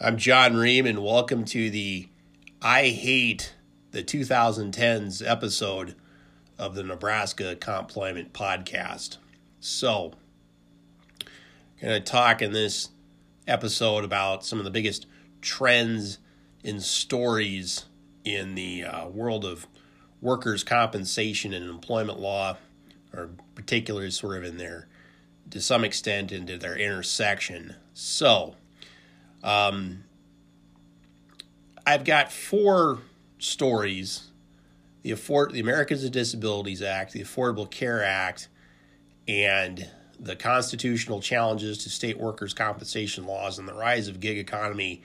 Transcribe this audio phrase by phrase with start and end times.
[0.00, 2.08] I'm John Ream, and welcome to the
[2.62, 3.54] I Hate
[3.90, 5.96] the 2010s episode
[6.56, 9.16] of the Nebraska Complement Podcast.
[9.58, 10.12] So,
[11.82, 12.90] going to talk in this
[13.48, 15.06] episode about some of the biggest
[15.42, 16.18] trends
[16.62, 17.86] and stories
[18.24, 19.66] in the uh, world of
[20.20, 22.56] workers' compensation and employment law,
[23.12, 24.86] or particularly sort of in their,
[25.50, 27.74] to some extent, into their intersection.
[27.94, 28.54] So,
[29.42, 30.04] um,
[31.86, 32.98] I've got four
[33.38, 34.24] stories.
[35.02, 38.48] The Afford the Americans with Disabilities Act, the Affordable Care Act,
[39.26, 39.88] and
[40.18, 45.02] the constitutional challenges to state workers' compensation laws and the rise of gig economy.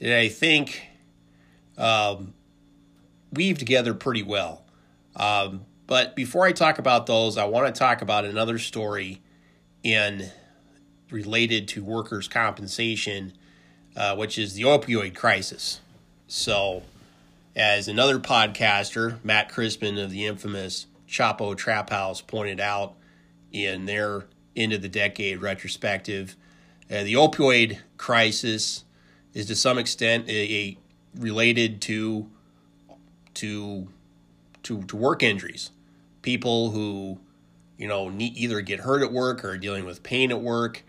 [0.00, 0.88] That I think
[1.76, 2.34] um,
[3.32, 4.64] weave together pretty well.
[5.14, 9.20] Um, but before I talk about those, I want to talk about another story
[9.82, 10.30] in
[11.10, 13.32] related to workers' compensation,
[14.00, 15.78] uh, which is the opioid crisis.
[16.26, 16.84] So,
[17.54, 22.94] as another podcaster, Matt Christman of the infamous Chapo Trap House, pointed out
[23.52, 24.24] in their
[24.56, 26.34] end of the decade retrospective,
[26.90, 28.84] uh, the opioid crisis
[29.34, 30.78] is to some extent a, a
[31.18, 32.26] related to
[33.34, 33.86] to
[34.62, 35.72] to to work injuries.
[36.22, 37.18] People who
[37.76, 40.84] you know either get hurt at work or are dealing with pain at work,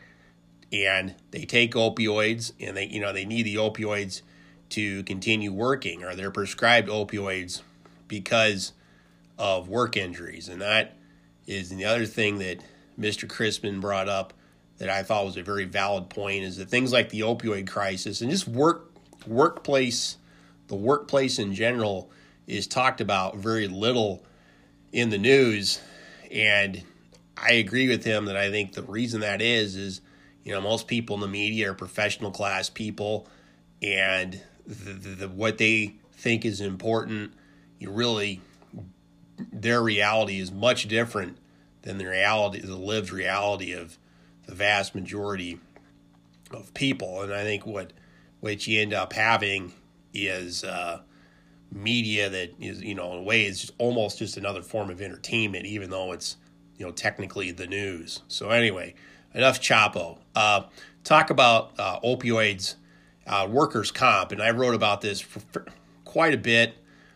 [0.71, 4.21] and they take opioids, and they you know they need the opioids
[4.69, 7.61] to continue working, or they're prescribed opioids
[8.07, 8.73] because
[9.37, 10.97] of work injuries, and that
[11.47, 12.59] is the other thing that
[12.99, 13.27] Mr.
[13.27, 14.33] Christman brought up
[14.77, 18.21] that I thought was a very valid point is that things like the opioid crisis
[18.21, 18.91] and just work
[19.27, 20.17] workplace
[20.67, 22.09] the workplace in general
[22.47, 24.23] is talked about very little
[24.91, 25.79] in the news
[26.31, 26.81] and
[27.37, 30.01] I agree with him that I think the reason that is is
[30.43, 33.27] you know most people in the media are professional class people
[33.81, 37.33] and the, the, the, what they think is important
[37.79, 38.41] you really
[39.51, 41.37] their reality is much different
[41.81, 43.97] than the reality the lived reality of
[44.45, 45.59] the vast majority
[46.53, 47.21] of people.
[47.21, 47.93] And I think what
[48.39, 49.73] what you end up having
[50.13, 51.01] is uh,
[51.71, 55.01] media that is you know in a way is just almost just another form of
[55.01, 56.37] entertainment even though it's
[56.77, 58.21] you know technically the news.
[58.27, 58.95] So anyway
[59.33, 60.17] enough chapo.
[60.35, 60.63] Uh,
[61.03, 62.75] talk about uh, opioids
[63.27, 65.65] uh, workers comp and i wrote about this for, for
[66.11, 66.75] quite a bit.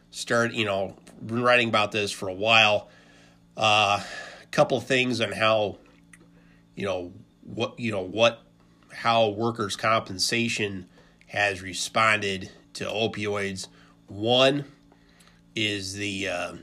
[0.09, 2.87] Start you know been writing about this for a while.
[3.57, 4.03] A uh,
[4.51, 5.79] couple things on how
[6.75, 7.11] you know
[7.43, 8.41] what you know what
[8.93, 10.87] how workers compensation
[11.27, 13.67] has responded to opioids.
[14.07, 14.63] One
[15.55, 16.53] is the uh,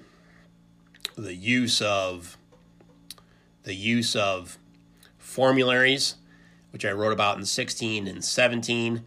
[1.16, 2.38] the use of
[3.64, 4.56] the use of
[5.32, 6.16] formularies,
[6.70, 9.02] which I wrote about in 16 and 17,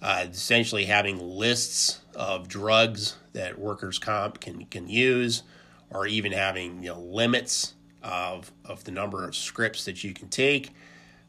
[0.00, 5.42] uh, essentially having lists of drugs that workers' comp can can use,
[5.90, 10.28] or even having you know limits of of the number of scripts that you can
[10.28, 10.70] take.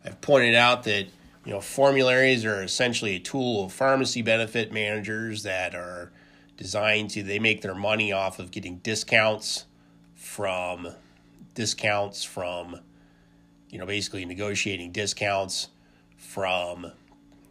[0.06, 1.08] I've pointed out that
[1.46, 6.12] you know, formularies are essentially a tool of pharmacy benefit managers that are
[6.56, 9.66] designed to they make their money off of getting discounts
[10.16, 10.88] from
[11.53, 12.80] discounts from
[13.73, 15.69] you know basically negotiating discounts
[16.16, 16.91] from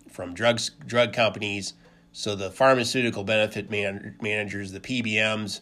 [0.08, 1.74] from drugs drug companies.
[2.12, 5.60] So the pharmaceutical benefit man, managers the PBMs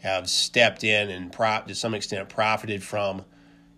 [0.00, 3.24] have stepped in and prop to some extent profited from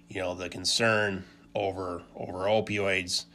[0.08, 1.24] you know the concern
[1.54, 3.26] over over opioids.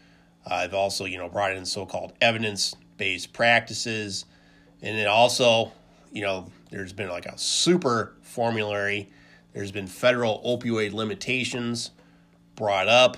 [0.45, 4.25] Uh, I've also, you know, brought in so-called evidence-based practices,
[4.81, 5.71] and then also,
[6.11, 9.09] you know, there's been like a super formulary.
[9.53, 11.91] There's been federal opioid limitations
[12.59, 13.18] brought up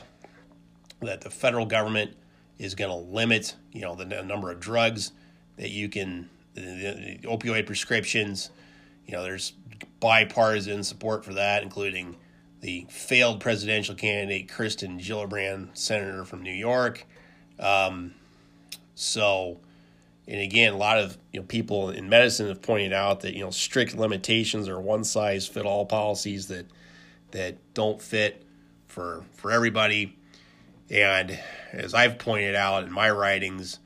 [1.02, 2.16] that the federal government
[2.59, 5.12] is going to limit, you know, the number of drugs
[5.57, 6.62] that you can, the,
[7.24, 8.52] the opioid prescriptions.
[9.07, 9.53] You know, there's
[10.00, 12.18] bipartisan support for that, including
[12.62, 17.08] the failed presidential candidate Kirsten Gillibrand, senator from New York.
[17.59, 18.13] Um,
[18.94, 19.59] so,
[20.28, 23.44] and again, a lot of you know people in medicine have pointed out that you
[23.44, 26.67] know strict limitations or one size fit all policies that
[27.32, 28.46] that don't fit
[28.91, 30.17] for for everybody.
[30.90, 31.40] And
[31.72, 33.79] as I've pointed out in my writings,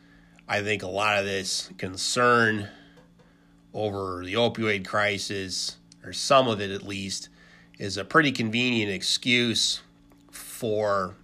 [0.48, 2.68] I think a lot of this concern
[3.74, 7.30] over the opioid crisis, or some of it at least,
[7.78, 9.82] is a pretty convenient excuse
[10.32, 11.16] for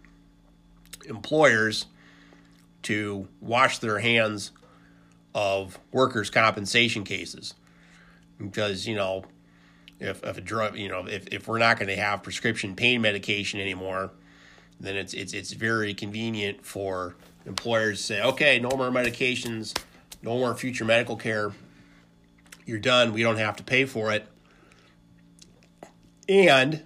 [1.06, 1.88] employers
[2.84, 4.52] to wash their hands
[5.34, 7.56] of workers' compensation cases.
[8.38, 9.24] Because, you know,
[10.02, 13.02] if, if a drug, you know, if, if we're not going to have prescription pain
[13.02, 14.12] medication anymore,
[14.80, 17.16] then it's it's it's very convenient for
[17.46, 19.78] employers to say, okay, no more medications,
[20.24, 21.52] no more future medical care.
[22.66, 23.14] You're done.
[23.14, 24.28] We don't have to pay for it.
[26.28, 26.84] And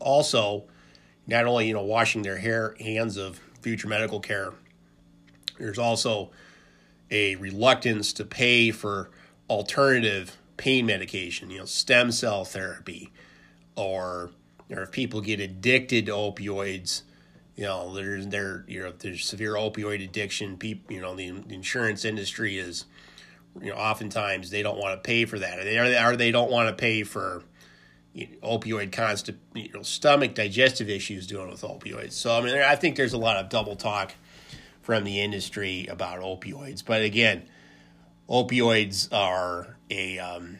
[0.00, 0.64] also,
[1.28, 4.52] not only you know washing their hair hands of future medical care,
[5.58, 6.32] there's also
[7.12, 9.10] a reluctance to pay for
[9.48, 13.12] alternative pain medication, you know, stem cell therapy,
[13.76, 14.30] or
[14.70, 17.02] or if people get addicted to opioids,
[17.56, 20.56] you know, there's there you know there's severe opioid addiction.
[20.56, 22.84] People, you know, the, the insurance industry is,
[23.60, 26.50] you know, oftentimes they don't want to pay for that, or they or they don't
[26.50, 27.42] want to pay for
[28.12, 32.12] you know, opioid constip, you know, stomach digestive issues dealing with opioids.
[32.12, 34.14] So I mean, I think there's a lot of double talk
[34.82, 37.48] from the industry about opioids, but again,
[38.28, 40.58] opioids are a um,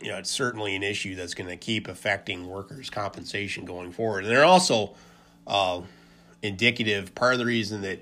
[0.00, 4.24] you know, it's certainly an issue that's going to keep affecting workers' compensation going forward.
[4.24, 4.94] And they're also
[5.46, 5.82] uh,
[6.42, 7.14] indicative.
[7.14, 8.00] Part of the reason that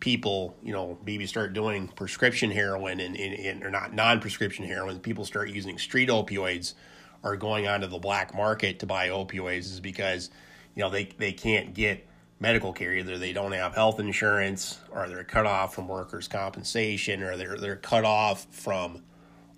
[0.00, 5.00] people, you know, maybe start doing prescription heroin and, and, and or not non-prescription heroin,
[5.00, 6.74] people start using street opioids
[7.22, 10.30] or going onto the black market to buy opioids is because,
[10.74, 12.06] you know, they, they can't get
[12.38, 12.92] medical care.
[12.92, 17.56] Either they don't have health insurance or they're cut off from workers' compensation or they're,
[17.56, 19.02] they're cut off from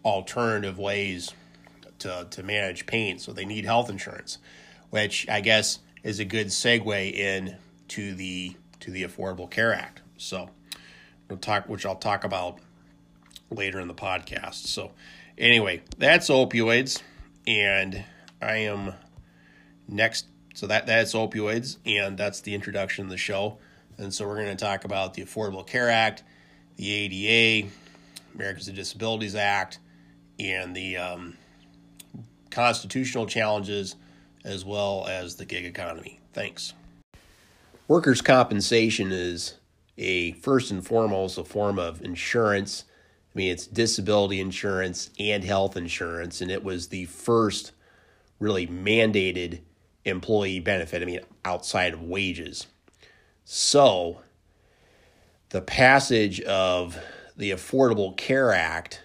[0.05, 1.33] alternative ways
[2.01, 3.19] to, to manage pain.
[3.19, 4.39] So they need health insurance,
[4.91, 7.57] which I guess is a good segue in
[7.89, 10.01] to the to the Affordable Care Act.
[10.17, 10.49] So
[11.29, 12.59] we'll talk, which I'll talk about
[13.51, 14.67] later in the podcast.
[14.67, 14.93] So
[15.37, 17.03] anyway, that's opioids,
[17.47, 18.05] and
[18.41, 18.95] I am
[19.87, 20.27] next.
[20.55, 23.59] So that that's opioids, and that's the introduction of the show.
[23.99, 26.23] And so we're going to talk about the Affordable Care Act,
[26.77, 27.69] the ADA,
[28.35, 29.79] Americans with Disabilities Act,
[30.41, 31.37] and the um,
[32.51, 33.97] constitutional challenges
[34.45, 36.21] as well as the gig economy.
[36.33, 36.73] Thanks.
[37.89, 39.55] Workers' compensation is
[39.99, 42.85] a first and foremost a form of insurance.
[43.35, 47.73] I mean, it's disability insurance and health insurance, and it was the first
[48.39, 49.61] really mandated
[50.05, 51.03] employee benefit.
[51.03, 52.67] I mean, outside of wages.
[53.45, 54.23] So,
[55.51, 56.99] the passage of
[57.37, 59.03] the Affordable Care Act,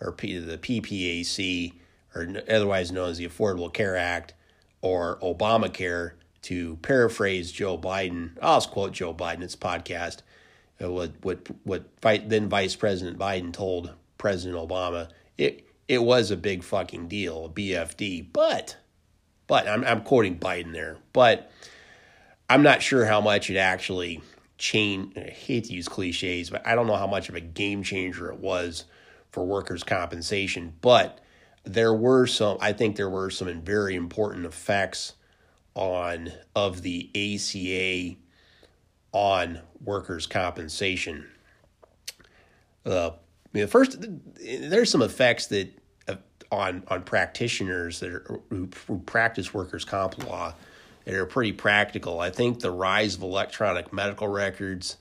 [0.00, 1.74] or the PPAC,
[2.14, 4.34] or otherwise known as the Affordable Care Act,
[4.82, 6.12] or Obamacare,
[6.42, 8.30] to paraphrase Joe Biden.
[8.40, 9.42] I'll quote Joe Biden.
[9.42, 10.18] It's podcast.
[10.82, 15.10] Uh, what what what then Vice President Biden told President Obama.
[15.36, 18.26] It it was a big fucking deal, a BFD.
[18.32, 18.76] But
[19.46, 20.96] but I'm I'm quoting Biden there.
[21.12, 21.50] But
[22.48, 24.22] I'm not sure how much it actually
[24.56, 25.18] changed.
[25.18, 28.30] I hate to use cliches, but I don't know how much of a game changer
[28.30, 28.84] it was
[29.30, 30.74] for workers' compensation.
[30.80, 31.20] But
[31.64, 35.14] there were some i think there were some very important effects
[35.74, 38.16] on of the aca
[39.12, 41.26] on workers compensation
[42.86, 43.10] uh,
[43.68, 44.04] first
[44.60, 45.70] there's some effects that
[46.08, 46.14] uh,
[46.50, 50.54] on on practitioners that are, who, who practice workers comp law
[51.04, 54.96] that are pretty practical i think the rise of electronic medical records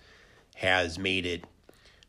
[0.55, 1.45] has made it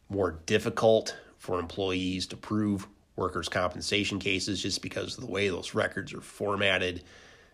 [0.08, 5.74] more difficult for employees to prove workers' compensation cases just because of the way those
[5.74, 7.02] records are formatted.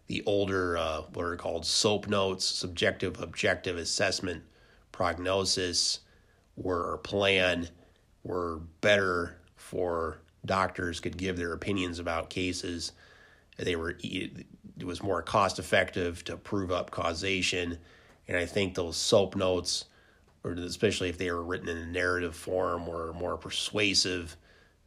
[0.09, 4.43] The older, uh, what are called SOAP notes, subjective objective assessment
[4.91, 6.01] prognosis,
[6.57, 7.69] were plan,
[8.25, 12.93] were better for doctors could give their opinions about cases.
[13.57, 17.79] They were it was more cost effective to prove up causation,
[18.27, 19.85] and I think those SOAP notes,
[20.47, 24.37] or especially if they were written in a narrative form, were more persuasive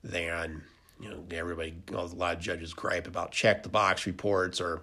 [0.04, 0.64] than
[1.00, 4.82] you know everybody a lot of judges gripe about check the box reports or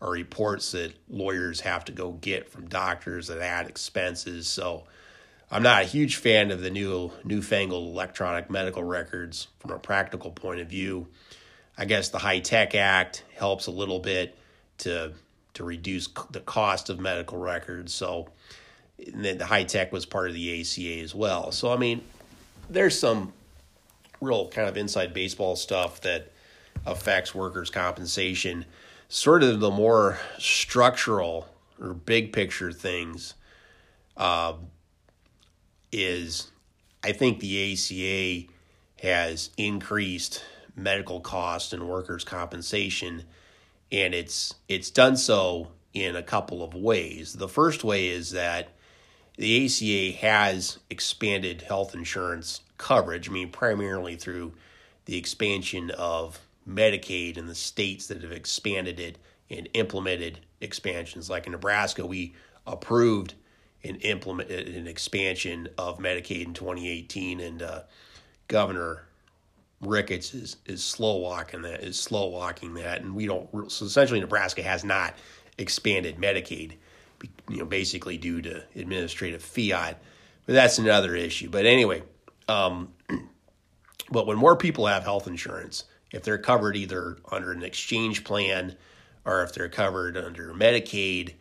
[0.00, 4.84] or reports that lawyers have to go get from doctors that add expenses so
[5.50, 10.30] I'm not a huge fan of the new newfangled electronic medical records from a practical
[10.30, 11.06] point of view.
[11.78, 14.36] I guess the HITECH Act helps a little bit
[14.78, 15.12] to
[15.54, 17.94] to reduce the cost of medical records.
[17.94, 18.28] So
[19.06, 21.52] and then the HITECH was part of the ACA as well.
[21.52, 22.02] So I mean,
[22.68, 23.32] there's some
[24.20, 26.32] real kind of inside baseball stuff that
[26.86, 28.64] affects workers' compensation.
[29.08, 31.48] Sort of the more structural
[31.80, 33.34] or big picture things
[34.16, 34.54] uh,
[35.92, 36.50] is
[37.02, 38.52] I think the ACA
[39.02, 43.24] has increased medical costs and workers' compensation,
[43.90, 47.34] and it's it's done so in a couple of ways.
[47.34, 48.70] The first way is that
[49.38, 53.30] the ACA has expanded health insurance coverage.
[53.30, 54.52] I mean, primarily through
[55.04, 59.16] the expansion of Medicaid in the states that have expanded it
[59.48, 61.30] and implemented expansions.
[61.30, 62.34] Like in Nebraska, we
[62.66, 63.34] approved
[63.84, 67.82] and implement an expansion of Medicaid in 2018, and uh,
[68.48, 69.04] Governor
[69.80, 73.70] Ricketts is is slow walking that is slow walking that, and we don't.
[73.70, 75.14] So essentially, Nebraska has not
[75.58, 76.72] expanded Medicaid,
[77.48, 80.00] you know, basically due to administrative fiat.
[80.46, 81.50] But that's another issue.
[81.50, 82.02] But anyway,
[82.48, 82.92] um,
[84.10, 88.76] but when more people have health insurance, if they're covered either under an exchange plan
[89.24, 91.34] or if they're covered under Medicaid,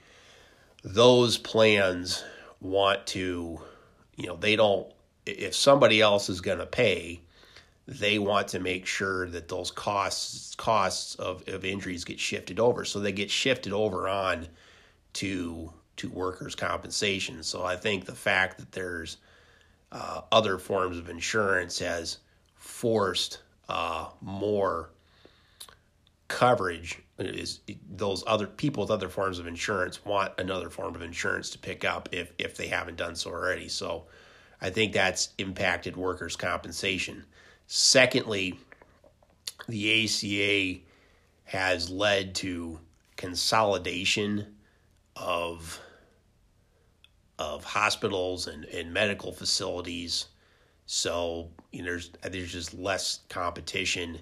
[0.84, 2.24] those plans
[2.60, 3.60] want to,
[4.15, 4.91] you know, they don't.
[5.25, 7.22] If somebody else is going to pay
[7.88, 12.84] they want to make sure that those costs costs of, of injuries get shifted over
[12.84, 14.48] so they get shifted over on
[15.14, 17.44] to to workers compensation.
[17.44, 19.18] So i think the fact that there's
[19.92, 22.18] uh, other forms of insurance has
[22.56, 24.90] forced uh, more
[26.28, 31.50] coverage is those other people with other forms of insurance want another form of insurance
[31.50, 33.68] to pick up if if they haven't done so already.
[33.68, 34.06] So
[34.62, 37.24] i think that's impacted workers compensation.
[37.68, 38.60] Secondly,
[39.68, 40.80] the ACA
[41.46, 42.80] has led to
[43.16, 44.46] consolidation
[45.20, 45.80] of
[47.40, 50.26] of hospitals and, and medical facilities.
[50.86, 54.20] So you know, there's there's just less competition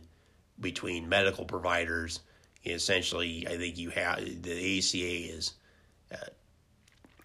[0.59, 2.21] between medical providers.
[2.65, 5.53] Essentially, I think you have the ACA is
[6.11, 6.17] uh,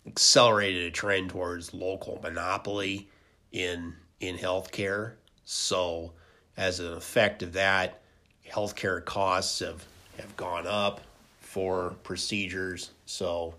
[0.07, 3.09] accelerated a trend towards local monopoly
[3.53, 5.15] in in healthcare.
[5.45, 6.12] So,
[6.57, 8.03] as an effect of that,
[8.49, 9.85] healthcare costs have,
[10.19, 11.00] have gone up
[11.41, 12.91] for procedures.
[13.07, 13.55] So,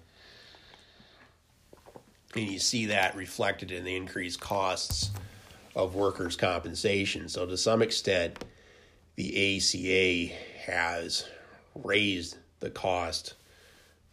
[2.35, 5.11] and you see that reflected in the increased costs
[5.75, 7.29] of workers' compensation.
[7.29, 8.43] So, to some extent,
[9.15, 10.33] the ACA
[10.65, 11.25] has
[11.75, 13.33] raised the cost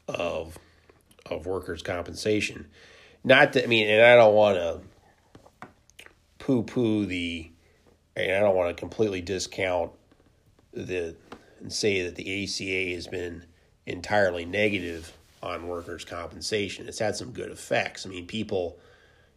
[0.09, 0.59] of
[1.27, 2.67] of workers' compensation.
[3.25, 4.81] Not that I mean, and I don't want to
[6.39, 7.51] poo poo the
[8.17, 9.93] and I don't want to completely discount
[10.73, 11.15] the
[11.61, 13.45] and say that the ACA has been
[13.87, 16.89] entirely negative on workers' compensation.
[16.89, 18.07] It's had some good effects.
[18.07, 18.79] I mean, people,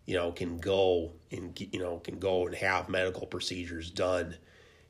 [0.05, 4.35] you know, can go and you know can go and have medical procedures done.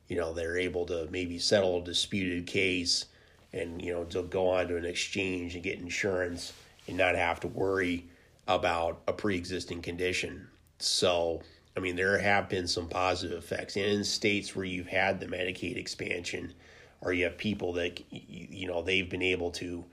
[0.08, 3.06] You know, they're able to maybe settle a disputed case,
[3.52, 6.52] and you know, to go on to an exchange and get insurance
[6.88, 8.06] and not have to worry
[8.48, 10.48] about a pre-existing condition.
[10.78, 11.42] So
[11.76, 13.76] I mean, there have been some positive effects.
[13.76, 16.52] And in states where you've had the Medicaid expansion,
[17.00, 19.84] or you have people that, you know, they've been able to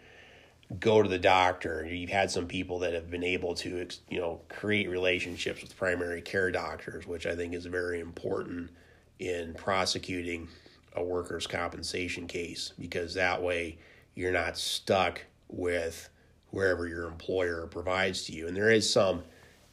[0.77, 1.87] go to the doctor.
[1.89, 6.21] You've had some people that have been able to, you know, create relationships with primary
[6.21, 8.69] care doctors, which I think is very important
[9.17, 10.47] in prosecuting
[10.95, 13.77] a workers' compensation case because that way
[14.13, 16.09] you're not stuck with
[16.51, 18.47] wherever your employer provides to you.
[18.47, 19.23] And there is some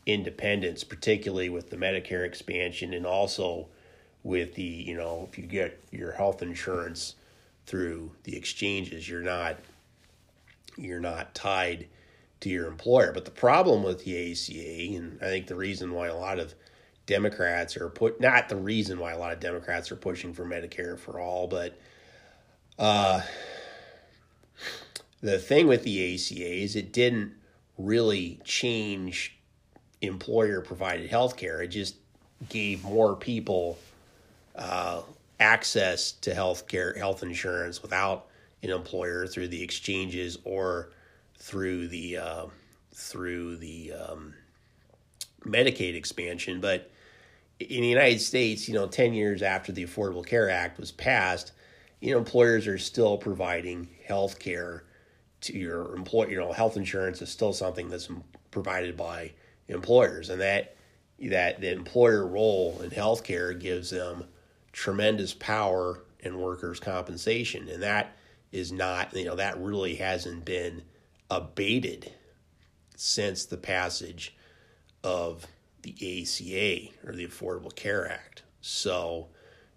[0.07, 3.69] independence, particularly with the Medicare expansion and also
[4.23, 7.17] with the, you know, if you get your health insurance
[7.67, 9.57] through the exchanges, you're not
[10.77, 11.89] you're not tied
[12.41, 13.13] to your employer.
[13.13, 16.55] But the problem with the ACA, and I think the reason why a lot of
[17.07, 20.99] Democrats are put not the reason why a lot of Democrats are pushing for Medicare
[20.99, 21.79] for all, but
[22.79, 23.23] uh,
[25.21, 27.33] the thing with the ACA is it didn't
[27.79, 29.39] really change
[30.03, 31.63] employer provided health care.
[31.63, 31.97] It just
[32.49, 33.79] gave more people
[34.57, 35.03] uh,
[35.41, 38.27] access to health care, health insurance without
[38.71, 40.91] an employer through the exchanges or
[41.39, 42.47] through the uh,
[42.95, 44.35] through the um,
[45.45, 46.61] Medicaid expansion.
[46.61, 46.91] But
[47.61, 51.53] in the United States, you know, ten years after the Affordable Care Act was passed,
[52.01, 54.85] you know, employers are still providing health care
[55.43, 56.31] to your employer.
[56.31, 58.09] You know, health insurance is still something that's
[58.51, 59.33] provided by
[59.69, 60.77] employers, and that
[61.21, 64.25] that the employer role in healthcare gives them
[64.73, 68.17] tremendous power in workers' compensation, and that
[68.53, 70.83] is not you know that really hasn't been
[71.31, 72.13] abated
[72.97, 74.37] since the passage
[75.05, 75.47] of
[75.83, 78.43] the ACA or the Affordable Care Act.
[78.61, 79.29] So,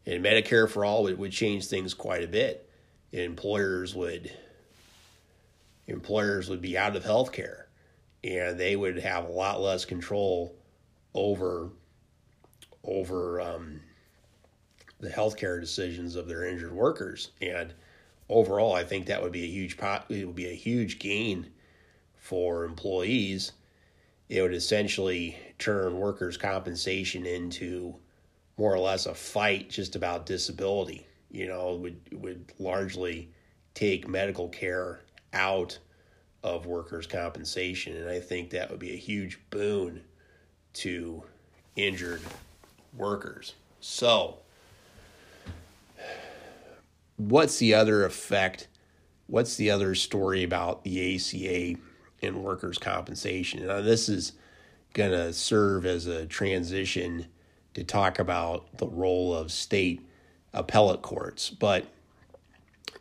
[0.06, 2.70] in Medicare for all, it would change things quite a bit.
[3.12, 4.32] Employers would
[5.88, 7.68] employers would be out of health care
[8.24, 10.56] and they would have a lot less control
[11.14, 11.70] over
[12.84, 13.82] over um,
[15.00, 17.32] the healthcare decisions of their injured workers.
[17.42, 17.74] And
[18.30, 20.06] overall, I think that would be a huge pot.
[20.10, 21.48] it would be a huge gain
[22.16, 23.54] for employees.
[24.30, 27.96] It would essentially turn workers' compensation into
[28.58, 31.08] more or less a fight just about disability.
[31.32, 33.32] You know, would would largely
[33.74, 35.02] take medical care
[35.34, 35.80] out
[36.44, 40.04] of workers' compensation, and I think that would be a huge boon
[40.74, 41.24] to
[41.76, 42.22] injured
[42.96, 43.56] workers.
[43.80, 44.40] So,
[47.20, 48.68] what's the other effect?
[49.28, 51.80] What's the other story about the ACA
[52.24, 53.68] and workers' compensation?
[53.68, 54.34] Now, this is
[54.94, 57.28] going to serve as a transition
[57.76, 60.02] to talk about the role of state
[60.54, 61.86] appellate courts, but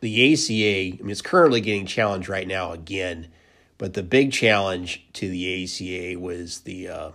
[0.01, 3.29] the ACA, I mean, it's currently getting challenged right now again,
[3.77, 7.11] but the big challenge to the ACA was the uh,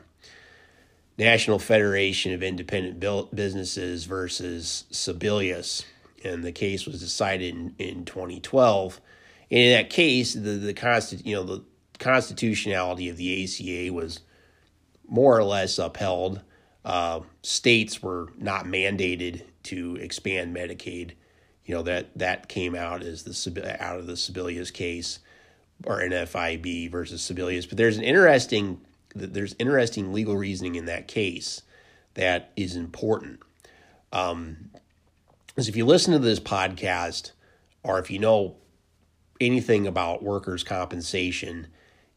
[1.16, 2.98] National Federation of Independent
[3.34, 5.84] Businesses versus Sebelius,
[6.24, 9.00] and the case was decided in, in 2012.
[9.50, 11.64] And in that case, the the consti- you know the
[11.98, 14.20] constitutionality of the ACA was
[15.06, 16.40] more or less upheld.
[16.84, 21.12] Uh, states were not mandated to expand Medicaid
[21.64, 25.18] you know that that came out as the out of the Sebelius case
[25.84, 27.68] or NFIB versus Sebelius.
[27.68, 28.80] But there's an interesting
[29.14, 31.62] there's interesting legal reasoning in that case
[32.14, 33.40] that is important.
[34.12, 34.70] Um,
[35.54, 37.32] because if you listen to this podcast,
[37.82, 38.56] or if you know
[39.40, 41.68] anything about workers' compensation,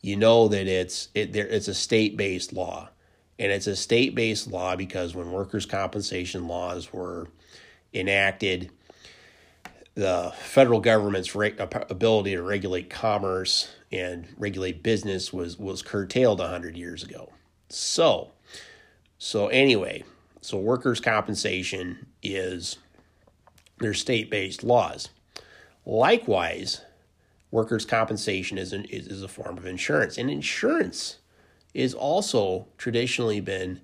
[0.01, 2.89] you know that it's it there it's a state based law,
[3.37, 7.27] and it's a state based law because when workers' compensation laws were
[7.93, 8.71] enacted
[9.97, 16.77] the federal government's re- ability to regulate commerce and regulate business was was curtailed 100
[16.77, 17.33] years ago.
[17.69, 18.31] So,
[19.17, 20.03] so anyway,
[20.41, 22.77] so workers' compensation is
[23.79, 25.09] their state-based laws.
[25.85, 26.81] Likewise,
[27.51, 31.17] workers' compensation is, an, is, is a form of insurance, and insurance
[31.73, 33.81] is also traditionally been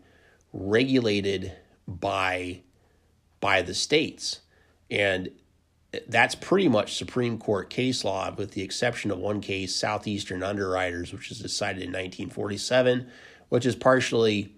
[0.52, 1.54] regulated
[1.88, 2.62] by
[3.40, 4.40] by the states.
[4.90, 5.30] And
[6.08, 11.12] that's pretty much Supreme Court case law, with the exception of one case, Southeastern Underwriters,
[11.12, 13.08] which was decided in 1947,
[13.50, 14.56] which is partially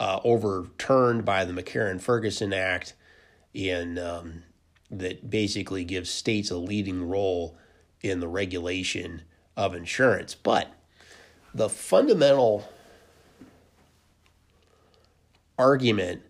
[0.00, 2.94] uh, overturned by the McCarran Ferguson Act,
[3.52, 4.42] in um,
[4.90, 7.56] that basically gives states a leading role
[8.02, 9.22] in the regulation
[9.56, 10.34] of insurance.
[10.34, 10.72] But
[11.54, 12.68] the fundamental
[15.58, 16.22] argument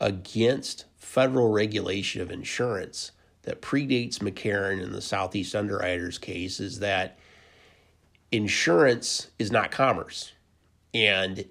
[0.00, 7.18] against federal regulation of insurance that predates McCarran in the Southeast Underwriters case is that
[8.32, 10.32] insurance is not commerce.
[10.92, 11.44] And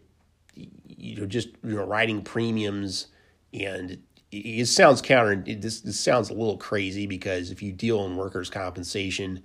[0.53, 3.07] you know, just you know, writing premiums
[3.53, 4.01] and
[4.37, 5.35] it sounds counter.
[5.35, 9.43] This, this sounds a little crazy because if you deal in workers' compensation,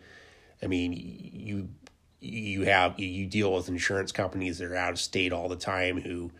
[0.63, 1.69] I mean, you
[2.21, 6.01] you have you deal with insurance companies that are out of state all the time.
[6.01, 6.31] Who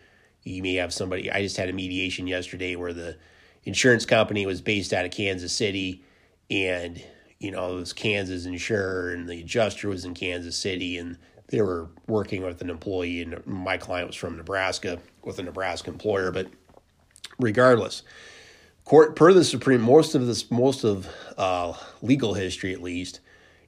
[0.43, 1.31] you may have somebody.
[1.31, 3.17] I just had a mediation yesterday where the
[3.65, 6.05] insurance company was based out of Kansas City,
[6.51, 7.03] and
[7.39, 11.63] you know it was Kansas insurer, and the adjuster was in Kansas City, and they
[11.63, 16.31] were working with an employee, and my client was from Nebraska with a Nebraska employer.
[16.31, 16.49] But
[17.39, 18.03] regardless,
[18.91, 21.73] court per the Supreme, most of this, most of uh,
[22.03, 23.21] legal history at least,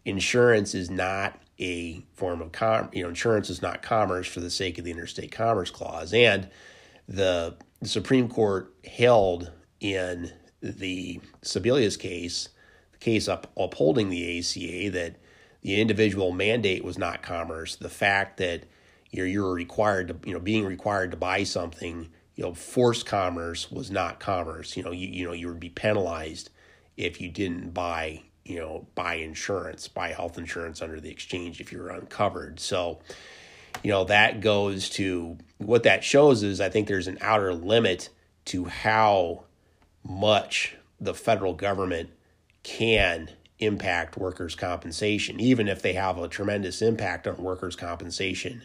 [0.04, 2.90] insurance is not a form of com.
[2.92, 6.48] You know, insurance is not commerce for the sake of the Interstate Commerce Clause, and
[7.06, 12.48] the, the Supreme Court held in the Sebelius case,
[12.90, 15.14] the case up, upholding the ACA, that
[15.60, 17.76] the individual mandate was not commerce.
[17.76, 18.64] The fact that
[19.12, 22.08] you're you're required to you know being required to buy something
[22.42, 24.76] you know forced commerce was not commerce.
[24.76, 26.50] You know you you know you would be penalized
[26.96, 31.70] if you didn't buy you know buy insurance, buy health insurance under the exchange if
[31.70, 32.58] you're uncovered.
[32.58, 32.98] So
[33.84, 38.08] you know that goes to what that shows is I think there's an outer limit
[38.46, 39.44] to how
[40.02, 42.10] much the federal government
[42.64, 48.64] can impact workers' compensation, even if they have a tremendous impact on workers' compensation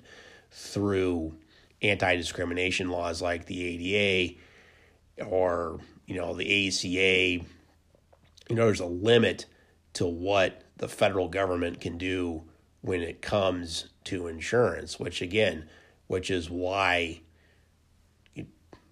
[0.49, 1.35] through
[1.81, 7.45] anti discrimination laws like the ADA or, you know, the ACA.
[8.49, 9.45] You know, there's a limit
[9.93, 12.43] to what the federal government can do
[12.81, 15.67] when it comes to insurance, which again,
[16.07, 17.21] which is why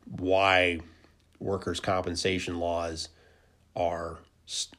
[0.06, 0.80] why
[1.40, 3.10] workers' compensation laws
[3.76, 4.20] are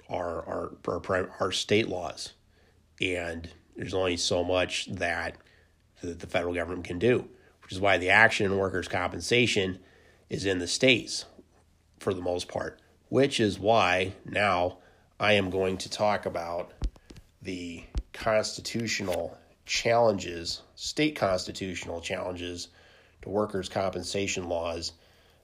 [0.08, 2.34] are are are, state laws,
[3.00, 5.36] and there's only so much that
[6.00, 7.28] the, the federal government can do,
[7.66, 9.76] which is why the action in workers' compensation
[10.31, 11.24] is in the states
[11.98, 12.81] for the most part.
[13.09, 14.76] Which is why now
[15.18, 16.70] I am going to talk about
[17.42, 22.68] the constitutional challenges, state constitutional challenges
[23.22, 24.92] to workers' compensation laws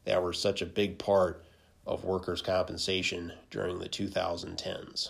[0.05, 1.45] that were such a big part
[1.89, 5.09] of workers' compensation during the 2010s.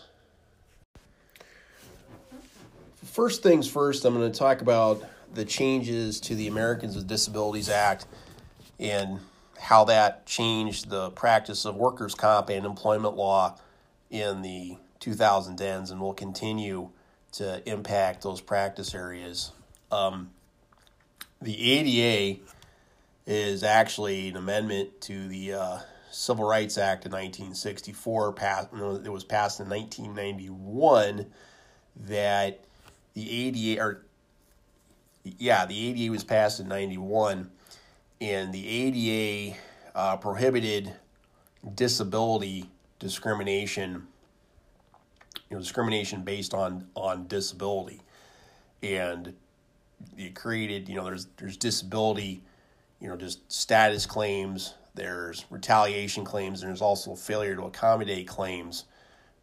[3.05, 7.69] first things first, I'm going to talk about the changes to the Americans with Disabilities
[7.69, 8.07] Act
[8.79, 9.21] and
[9.59, 13.57] how that changed the practice of workers' comp and employment law
[14.11, 16.91] in the 2010s and will continue
[17.33, 19.53] to impact those practice areas.
[19.91, 20.31] Um,
[21.41, 22.41] the ADA
[23.27, 25.79] is actually an amendment to the uh,
[26.11, 28.33] Civil Rights Act of 1964.
[28.33, 31.27] Passed, it was passed in 1991.
[32.09, 32.61] That
[33.15, 34.05] the ADA, or
[35.25, 37.51] yeah, the ADA was passed in 91,
[38.21, 39.57] and the ADA
[39.95, 40.93] uh, prohibited
[41.75, 44.07] disability discrimination,
[45.51, 48.01] you know, discrimination based on on disability,
[48.83, 49.35] and
[50.17, 52.43] it created, you know, there's there's disability,
[53.01, 58.85] you know, just status claims, there's retaliation claims, and there's also failure to accommodate claims.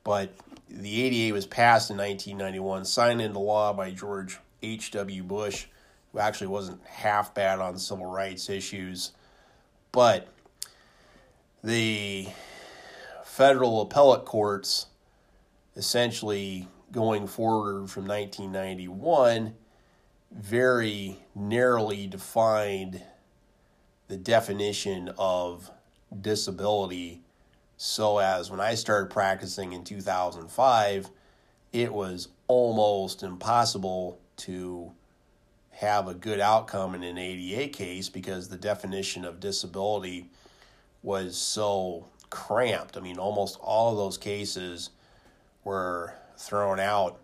[0.04, 0.34] But
[0.70, 5.24] the ADA was passed in 1991, signed into law by George H.W.
[5.24, 5.66] Bush,
[6.12, 9.12] who actually wasn't half bad on civil rights issues.
[9.92, 10.28] But
[11.64, 12.28] the
[13.24, 14.88] federal appellate courts
[15.76, 19.56] essentially going forward from 1991
[20.32, 23.02] very narrowly defined
[24.08, 25.72] the definition of
[26.22, 27.22] disability
[27.78, 31.10] so as when I started practicing in 2005
[31.72, 34.92] it was almost impossible to
[35.72, 40.30] have a good outcome in an ADA case because the definition of disability
[41.02, 42.98] was so cramped.
[42.98, 44.90] I mean, almost all of those cases
[45.64, 47.20] were thrown out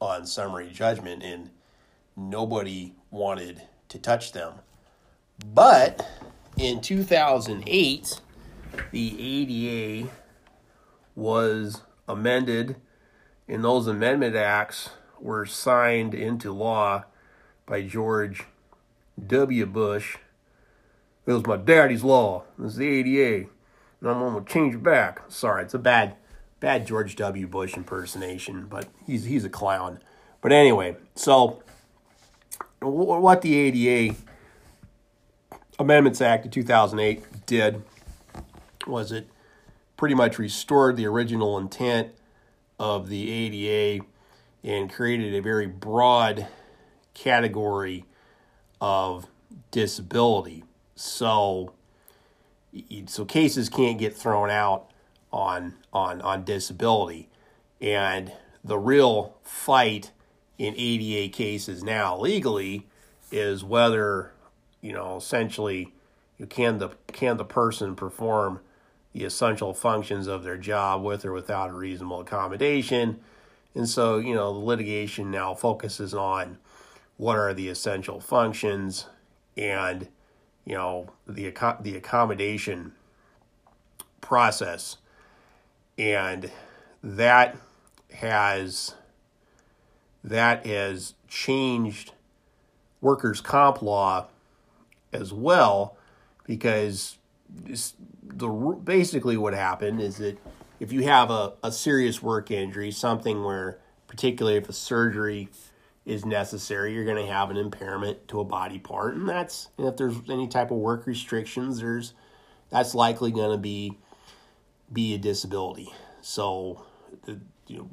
[0.00, 1.50] on summary judgment, and
[2.16, 4.54] nobody wanted to touch them.
[5.54, 6.06] But
[6.56, 8.20] in 2008,
[8.90, 10.10] the ADA
[11.14, 12.76] was amended,
[13.48, 17.04] and those amendment acts were signed into law
[17.66, 18.44] by George
[19.26, 19.66] W.
[19.66, 20.16] Bush.
[21.26, 22.44] It was my daddy's law.
[22.58, 23.48] It was the ADA.
[24.00, 25.22] And I'm going to change it back.
[25.28, 26.16] Sorry, it's a bad,
[26.60, 27.46] bad George W.
[27.46, 29.98] Bush impersonation, but he's he's a clown.
[30.40, 31.62] But anyway, so
[32.80, 34.16] what the ADA
[35.78, 37.82] Amendments Act of 2008 did
[38.86, 39.28] was it
[39.96, 42.12] pretty much restored the original intent
[42.78, 44.04] of the ADA
[44.64, 46.46] and created a very broad
[47.14, 48.04] category
[48.80, 49.26] of
[49.70, 50.64] disability.
[50.94, 51.72] So,
[53.06, 54.90] so cases can't get thrown out
[55.32, 57.28] on on on disability,
[57.80, 58.32] and
[58.64, 60.12] the real fight
[60.58, 62.86] in ADA cases now legally
[63.30, 64.32] is whether
[64.80, 65.92] you know essentially
[66.38, 68.60] you can the can the person perform
[69.12, 73.20] the essential functions of their job with or without a reasonable accommodation.
[73.74, 76.58] And so, you know, the litigation now focuses on
[77.16, 79.06] what are the essential functions
[79.56, 80.08] and
[80.64, 82.92] you know the the accommodation
[84.20, 84.98] process.
[85.98, 86.50] And
[87.02, 87.56] that
[88.14, 88.94] has
[90.24, 92.12] that has changed
[93.00, 94.26] workers comp law
[95.12, 95.96] as well
[96.44, 97.18] because
[98.22, 100.38] the basically what happened is that
[100.80, 105.48] if you have a, a serious work injury something where particularly if a surgery
[106.04, 109.86] is necessary, you're going to have an impairment to a body part, and that's and
[109.86, 112.14] if there's any type of work restrictions, there's
[112.70, 113.98] that's likely going to be
[114.90, 115.92] be a disability.
[116.22, 116.84] So,
[117.24, 117.90] the, you know,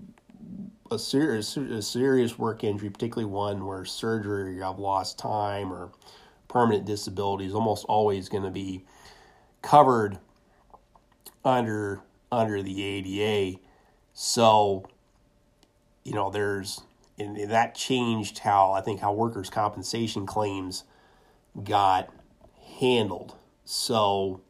[0.89, 5.91] a serious a serious work injury, particularly one where surgery, have lost time or
[6.48, 8.86] permanent disability, is almost always going to be
[9.62, 10.19] covered
[11.43, 13.59] under under the ADA.
[14.13, 14.85] So,
[16.03, 16.81] you know, there's
[17.17, 20.83] and that changed how I think how workers' compensation claims
[21.63, 22.09] got
[22.79, 23.35] handled.
[23.63, 24.41] So,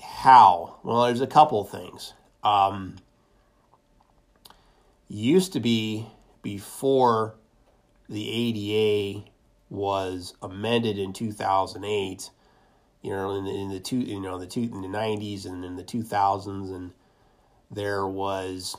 [0.00, 0.80] how?
[0.82, 2.12] Well, there's a couple of things.
[2.42, 2.96] Um,
[5.08, 6.06] used to be
[6.42, 7.36] before
[8.08, 9.24] the ADA
[9.70, 12.30] was amended in 2008.
[13.04, 15.64] You know, in the, in the two, you know, the two in the 90s and
[15.64, 16.92] in the 2000s, and
[17.70, 18.76] there was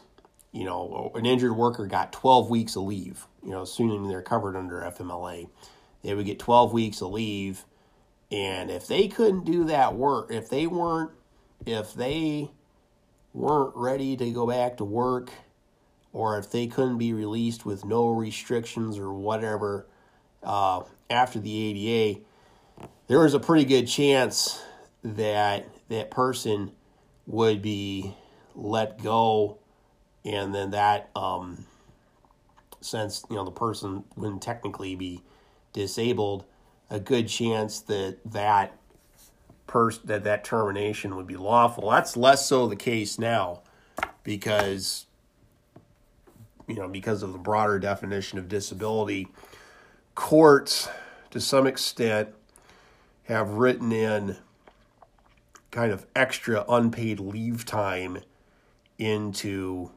[0.55, 4.55] you know, an injured worker got 12 weeks of leave, you know, assuming they're covered
[4.55, 5.49] under FMLA,
[6.01, 7.65] they would get 12 weeks of leave.
[8.31, 11.11] And if they couldn't do that work, if they weren't,
[11.65, 12.51] if they
[13.33, 15.29] weren't ready to go back to work,
[16.13, 19.85] or if they couldn't be released with no restrictions or whatever
[20.41, 22.21] uh, after the ADA,
[23.07, 24.61] there was a pretty good chance
[25.03, 26.71] that that person
[27.27, 28.15] would be
[28.55, 29.57] let go
[30.23, 31.65] and then that um,
[32.81, 35.21] since you know the person wouldn't technically be
[35.73, 36.45] disabled,
[36.89, 38.77] a good chance that that
[39.67, 41.91] pers- that that termination would be lawful.
[41.91, 43.61] That's less so the case now
[44.23, 45.05] because
[46.67, 49.27] you know because of the broader definition of disability
[50.15, 50.89] courts
[51.29, 52.29] to some extent
[53.25, 54.37] have written in
[55.71, 58.19] kind of extra unpaid leave time
[58.97, 59.91] into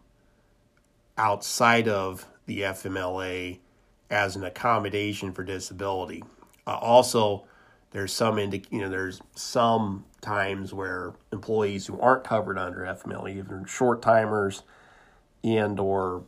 [1.17, 3.59] outside of the FMLA
[4.11, 6.25] as an accommodation for disability.
[6.67, 7.45] Uh, also,
[7.91, 13.65] there's some you know there's some times where employees who aren't covered under FMLA, even
[13.65, 14.63] short timers
[15.45, 16.25] and or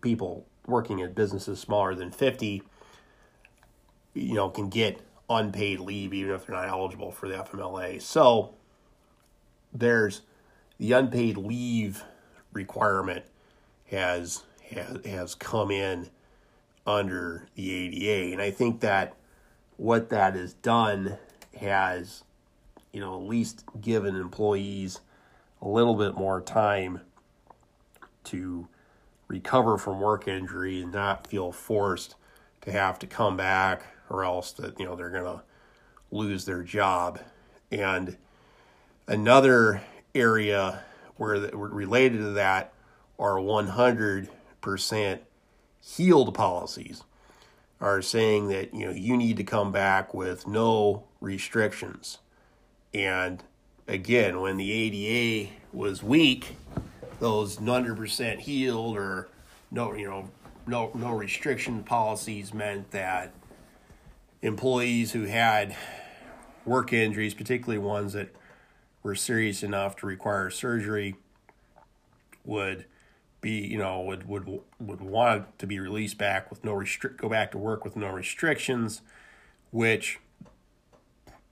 [0.00, 2.62] people working at businesses smaller than 50,
[4.14, 8.00] you know, can get unpaid leave even if they're not eligible for the FMLA.
[8.00, 8.54] So
[9.72, 10.22] there's
[10.78, 12.04] the unpaid leave
[12.52, 13.24] requirement
[13.90, 16.08] has has, has come in
[16.86, 19.14] under the ADA, and I think that
[19.76, 21.18] what that has done
[21.58, 22.24] has,
[22.92, 25.00] you know, at least given employees
[25.62, 27.00] a little bit more time
[28.24, 28.68] to
[29.28, 32.14] recover from work injury and not feel forced
[32.62, 35.42] to have to come back or else that you know they're going to
[36.10, 37.20] lose their job.
[37.70, 38.16] And
[39.06, 39.82] another
[40.14, 40.82] area
[41.16, 42.72] where related to that
[43.18, 45.18] are 100%
[45.80, 47.02] healed policies
[47.80, 52.18] are saying that you know you need to come back with no restrictions.
[52.92, 53.42] And
[53.86, 56.56] again when the ADA was weak
[57.20, 59.28] those 100% healed or
[59.70, 60.30] no you know
[60.66, 63.32] no no restriction policies meant that
[64.44, 65.74] employees who had
[66.64, 68.34] work injuries particularly ones that
[69.02, 71.16] were serious enough to require surgery
[72.44, 72.84] would
[73.40, 77.28] be you know would would would want to be released back with no restrict go
[77.28, 79.02] back to work with no restrictions
[79.70, 80.18] which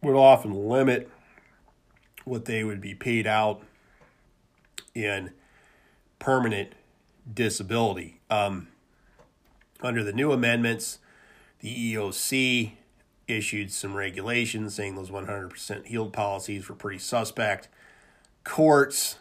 [0.03, 1.09] would often limit
[2.25, 3.63] what they would be paid out
[4.95, 5.33] in
[6.19, 6.73] permanent
[7.33, 8.21] disability.
[8.31, 8.69] Um,
[9.81, 10.99] under the new amendments
[11.61, 12.73] the EEOC
[13.29, 17.69] issued some regulations saying those 100% healed policies were pretty suspect.
[18.45, 19.19] Courts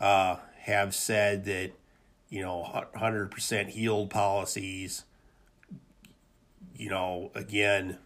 [0.00, 1.72] uh, have said that,
[2.28, 5.04] you know, 100% healed policies,
[6.74, 7.98] you know, again,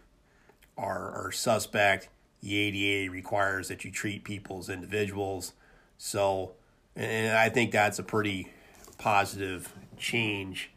[0.77, 2.09] are, are suspect.
[2.41, 5.53] The ADA requires that you treat people as individuals.
[5.97, 6.53] So,
[6.97, 8.53] and I think that's a pretty
[8.99, 10.71] positive change.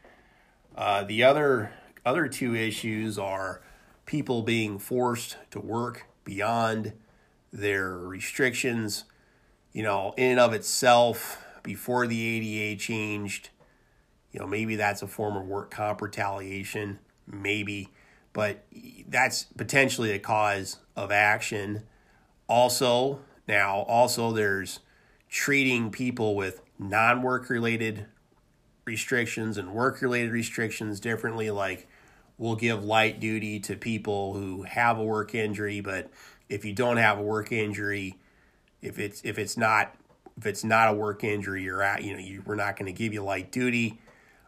[0.75, 1.71] Uh, the other
[2.05, 3.61] other two issues are
[4.07, 6.93] people being forced to work beyond
[7.53, 9.03] their restrictions.
[9.71, 13.49] You know, in and of itself, before the ADA changed,
[14.31, 17.89] you know, maybe that's a form of work comp retaliation, maybe,
[18.33, 18.65] but
[19.07, 21.83] that's potentially a cause of action.
[22.47, 24.79] Also, now, also, there's
[25.29, 28.05] treating people with non work related
[28.85, 31.87] restrictions and work related restrictions differently, like
[32.37, 36.09] we'll give light duty to people who have a work injury, but
[36.49, 38.15] if you don't have a work injury,
[38.81, 39.95] if it's if it's not
[40.37, 42.97] if it's not a work injury, you're at you know you, we're not going to
[42.97, 43.99] give you light duty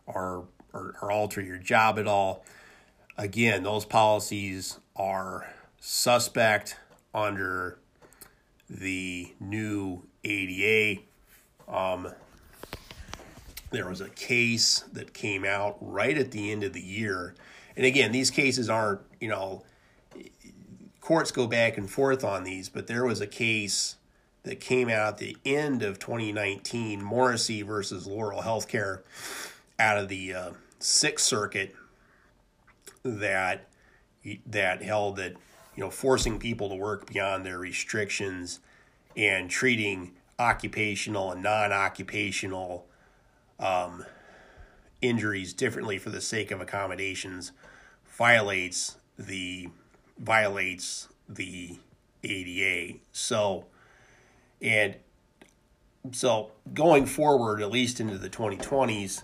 [0.06, 2.46] or, or or alter your job at all.
[3.18, 6.78] Again, those policies are suspect
[7.14, 7.80] under
[8.70, 11.02] the new ADA.
[11.68, 12.14] Um,
[13.72, 17.36] there was a case that came out right at the end of the year
[17.80, 19.64] and again, these cases aren't, you know,
[21.00, 23.96] courts go back and forth on these, but there was a case
[24.44, 29.04] that came out at the end of 2019, Morrissey versus Laurel Healthcare,
[29.80, 31.74] out of the uh, Sixth Circuit,
[33.04, 33.70] that
[34.46, 35.36] that held that
[35.78, 38.60] you know forcing people to work beyond their restrictions
[39.16, 42.86] and treating occupational and non-occupational
[43.58, 44.04] um,
[45.02, 47.52] injuries differently for the sake of accommodations
[48.18, 49.70] violates the
[50.18, 51.78] violates the
[52.24, 53.00] ADA.
[53.12, 53.66] So
[54.62, 54.96] and
[56.12, 59.24] so going forward at least into the 2020s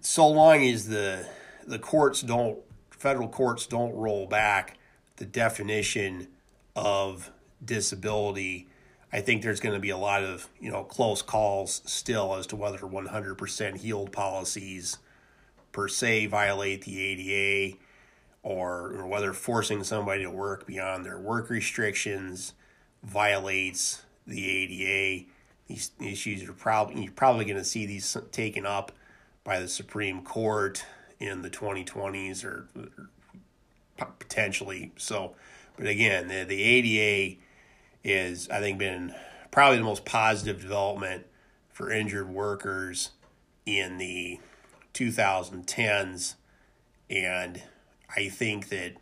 [0.00, 1.26] so long as the
[1.66, 2.58] the courts don't
[2.90, 4.78] federal courts don't roll back
[5.16, 6.28] the definition
[6.74, 7.30] of
[7.64, 8.68] disability
[9.12, 12.46] I think there's going to be a lot of you know close calls still as
[12.48, 14.98] to whether 100% healed policies
[15.72, 17.76] per se violate the ADA
[18.42, 22.54] or, or whether forcing somebody to work beyond their work restrictions
[23.02, 25.26] violates the ADA.
[25.68, 28.92] These issues are probably you're probably going to see these taken up
[29.44, 30.84] by the Supreme Court
[31.18, 34.92] in the 2020s or, or potentially.
[34.96, 35.34] So,
[35.76, 37.38] but again, the, the ADA
[38.04, 39.14] is, I think, been
[39.50, 41.26] probably the most positive development
[41.70, 43.10] for injured workers
[43.66, 44.40] in the
[44.94, 46.34] 2010s.
[47.10, 47.62] And
[48.14, 48.94] I think that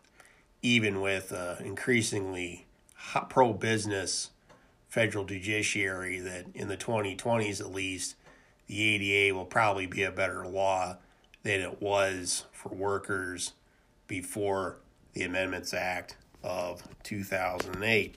[0.62, 2.66] even with uh, increasingly
[3.28, 4.30] pro business
[4.88, 8.16] federal judiciary, that in the 2020s at least,
[8.66, 10.96] the ADA will probably be a better law
[11.42, 13.52] than it was for workers
[14.06, 14.78] before
[15.12, 18.16] the Amendments Act of 2008.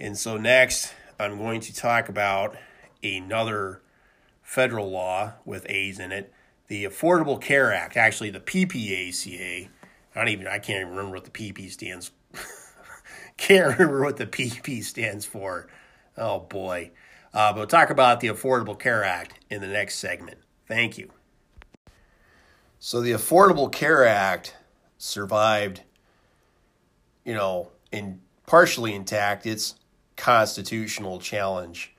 [0.00, 2.56] And so, next, I'm going to talk about
[3.02, 3.82] another
[4.42, 6.32] federal law with A's in it,
[6.68, 9.68] the Affordable Care Act, actually the PPACA.
[10.14, 12.12] I don't even I can't even remember what the PP stands.
[13.36, 15.68] can't remember what the PP stands for.
[16.16, 16.92] Oh boy.
[17.34, 20.38] Uh, but we'll talk about the Affordable Care Act in the next segment.
[20.66, 21.10] Thank you.
[22.78, 24.56] So the Affordable Care Act
[24.96, 25.82] survived,
[27.24, 29.74] you know, in partially intact its
[30.18, 31.94] constitutional challenge.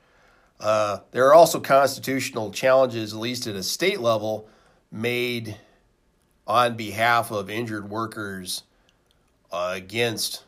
[0.60, 4.48] Uh, there are also constitutional challenges, at least at a state level,
[4.92, 5.56] made
[6.46, 8.62] on behalf of injured workers
[9.50, 10.44] uh, against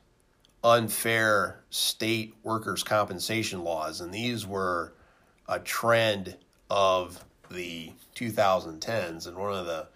[0.62, 4.00] unfair state workers' compensation laws.
[4.00, 4.92] And these were
[5.48, 6.36] a trend
[6.70, 9.26] of the 2010s.
[9.26, 9.88] And one of the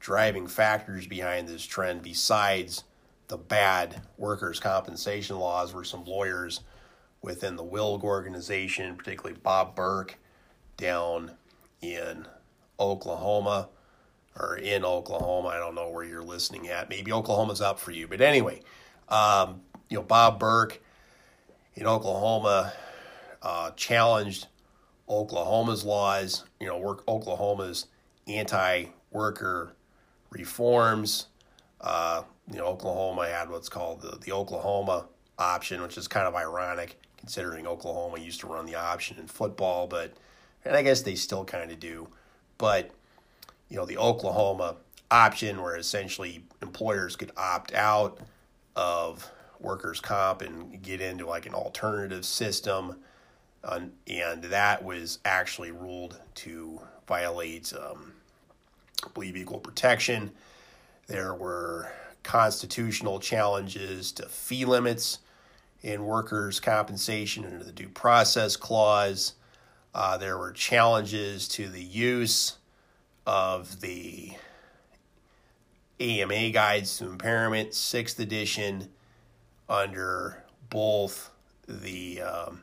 [0.00, 2.84] driving factors behind this trend, besides
[3.28, 6.60] the bad workers' compensation laws, were some lawyers
[7.22, 10.18] within the WILG organization, particularly Bob Burke
[10.76, 11.32] down
[11.82, 12.26] in
[12.78, 13.68] Oklahoma
[14.38, 15.48] or in Oklahoma.
[15.48, 16.88] I don't know where you're listening at.
[16.88, 18.08] Maybe Oklahoma's up for you.
[18.08, 18.62] But anyway,
[19.08, 20.80] um, you know, Bob Burke
[21.74, 22.72] in Oklahoma
[23.42, 24.46] uh, challenged
[25.08, 27.86] Oklahoma's laws, you know, work Oklahoma's
[28.28, 29.74] anti-worker
[30.30, 31.26] reforms.
[31.80, 35.06] Uh, you know, Oklahoma had what's called the, the Oklahoma
[35.38, 39.86] option, which is kind of ironic considering Oklahoma used to run the option in football,
[39.86, 40.12] but
[40.64, 42.08] and I guess they still kind of do.
[42.58, 42.90] But
[43.68, 44.76] you know, the Oklahoma
[45.10, 48.18] option where essentially employers could opt out
[48.76, 52.96] of workers comp and get into like an alternative system
[53.62, 58.12] um, and that was actually ruled to violate um,
[59.04, 60.30] I believe equal protection
[61.08, 65.18] there were constitutional challenges to fee limits
[65.82, 69.34] in workers' compensation under the due process clause.
[69.94, 72.56] Uh, there were challenges to the use
[73.26, 74.32] of the
[75.98, 78.88] AMA Guides to Impairment, sixth edition,
[79.68, 81.30] under both
[81.66, 82.62] the um,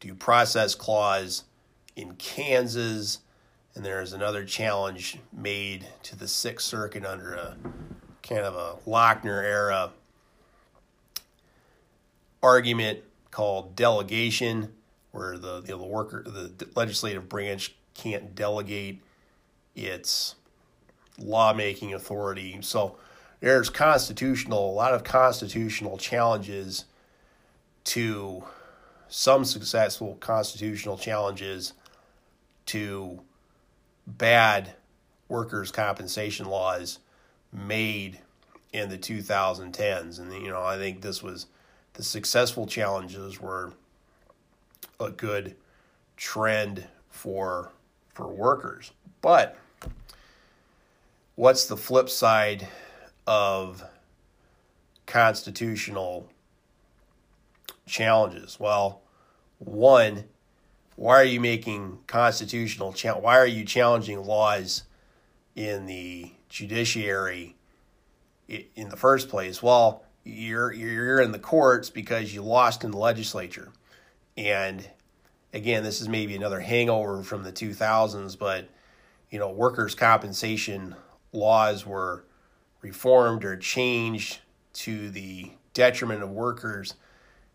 [0.00, 1.44] due process clause
[1.96, 3.18] in Kansas,
[3.74, 7.56] and there's another challenge made to the Sixth Circuit under a
[8.22, 9.90] kind of a Lochner era
[12.42, 13.00] argument
[13.30, 14.72] called delegation,
[15.12, 19.02] where the the worker the legislative branch can't delegate
[19.74, 20.34] its
[21.18, 22.58] lawmaking authority.
[22.62, 22.96] So
[23.40, 26.84] there's constitutional a lot of constitutional challenges
[27.84, 28.44] to
[29.08, 31.74] some successful constitutional challenges
[32.66, 33.20] to
[34.06, 34.74] bad
[35.28, 36.98] workers compensation laws
[37.52, 38.18] made
[38.72, 41.46] in the 2010s and you know I think this was
[41.94, 43.72] the successful challenges were
[45.00, 45.56] a good
[46.16, 47.72] trend for
[48.14, 48.92] for workers.
[49.20, 49.56] But
[51.34, 52.68] what's the flip side
[53.26, 53.82] of
[55.06, 56.28] constitutional
[57.86, 58.58] challenges?
[58.60, 59.02] Well,
[59.58, 60.24] one,
[60.96, 64.84] why are you making constitutional cha- why are you challenging laws
[65.54, 67.56] in the judiciary
[68.48, 69.62] in the first place?
[69.62, 73.70] Well, you're you're in the courts because you lost in the legislature.
[74.36, 74.88] And
[75.52, 78.68] again, this is maybe another hangover from the 2000s, but
[79.30, 80.94] you know, workers' compensation
[81.32, 82.24] laws were
[82.82, 84.40] reformed or changed
[84.74, 86.94] to the detriment of workers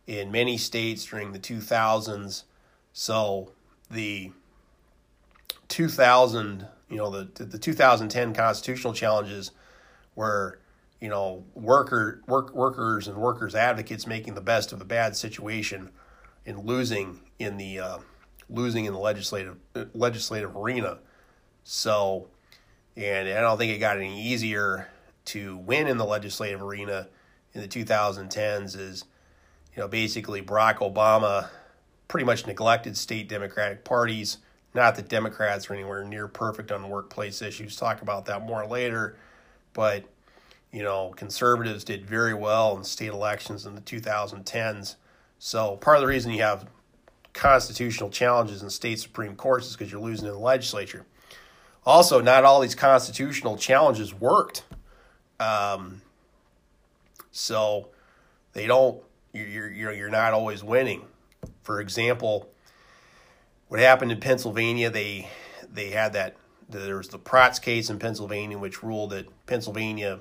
[0.06, 2.44] in many states during the 2000s.
[2.94, 3.52] So
[3.92, 4.32] the
[5.68, 9.52] 2000, you know, the the 2010 constitutional challenges
[10.16, 10.60] were
[11.02, 15.92] you know, worker work workers and workers advocates making the best of a bad situation
[16.46, 17.98] and losing in the uh,
[18.50, 19.58] losing in the legislative
[19.94, 21.00] legislative arena.
[21.64, 22.28] So,
[22.96, 24.88] and I don't think it got any easier
[25.26, 27.10] to win in the legislative arena
[27.54, 28.78] in the 2010s.
[28.78, 29.06] Is
[29.76, 31.50] you know basically Barack Obama
[32.08, 34.38] pretty much neglected state Democratic parties,
[34.74, 37.76] Not that Democrats are anywhere near perfect on workplace issues.
[37.76, 39.18] Talk about that more later.
[39.74, 40.06] But,
[40.78, 44.96] you know, conservatives did very well in state elections in the 2010s.
[45.40, 46.68] So part of the reason you have
[47.34, 51.08] constitutional challenges in state Supreme Courts is because you're losing in the legislature.
[51.84, 54.66] Also, not all these constitutional challenges worked.
[55.40, 56.04] Um,
[57.32, 57.90] so
[58.54, 59.02] they don't.
[59.34, 61.08] You're you're you're not always winning.
[61.64, 62.52] For example,
[63.68, 64.92] what happened in Pennsylvania?
[64.92, 65.28] They
[65.74, 66.36] they had that.
[66.70, 70.20] There was the Protz case in Pennsylvania, which ruled that Pennsylvania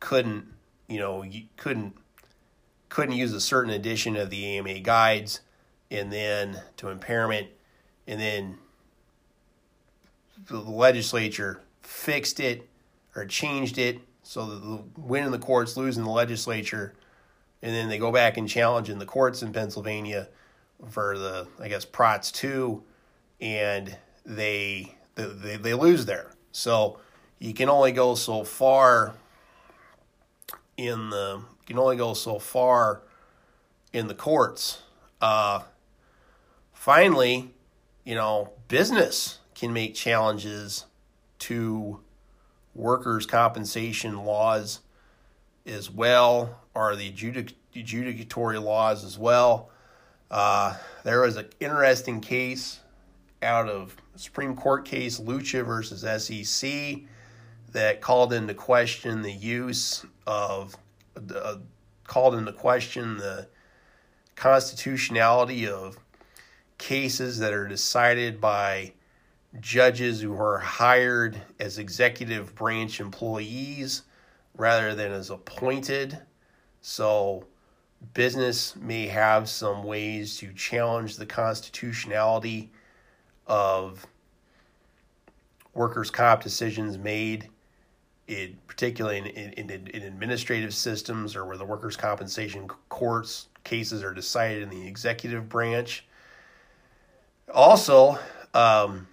[0.00, 0.46] couldn't,
[0.88, 1.24] you know,
[1.56, 1.94] couldn't
[2.88, 5.40] couldn't use a certain edition of the AMA guides,
[5.90, 7.48] and then to impairment,
[8.06, 8.58] and then
[10.46, 12.68] the legislature fixed it
[13.14, 16.92] or changed it so the win in the courts, losing the legislature,
[17.62, 20.28] and then they go back and challenge in the courts in Pennsylvania
[20.90, 22.82] for the I guess Protz two,
[23.40, 23.96] and
[24.26, 26.30] they they they lose there.
[26.52, 27.00] So
[27.38, 29.14] you can only go so far
[30.78, 33.02] in the can only go so far
[33.92, 34.80] in the courts.
[35.20, 35.60] Uh,
[36.72, 37.52] finally,
[38.04, 40.86] you know, business can make challenges
[41.40, 42.00] to
[42.74, 44.80] workers' compensation laws
[45.66, 49.68] as well, or the adjudic- adjudicatory laws as well.
[50.30, 52.80] Uh, there was an interesting case
[53.42, 57.00] out of Supreme Court case Lucia versus SEC
[57.72, 60.76] that called into question the use of
[61.34, 61.56] uh,
[62.04, 63.48] called into question the
[64.36, 65.98] constitutionality of
[66.76, 68.92] cases that are decided by
[69.60, 74.02] judges who are hired as executive branch employees
[74.54, 76.18] rather than as appointed.
[76.82, 77.46] So,
[78.12, 82.70] business may have some ways to challenge the constitutionality
[83.46, 84.06] of
[85.72, 87.48] workers' comp decisions made,
[88.28, 94.14] in, particularly in, in, in administrative systems or where the workers' compensation courts cases are
[94.14, 96.04] decided in the executive branch.
[97.52, 98.18] Also,
[98.54, 99.06] um,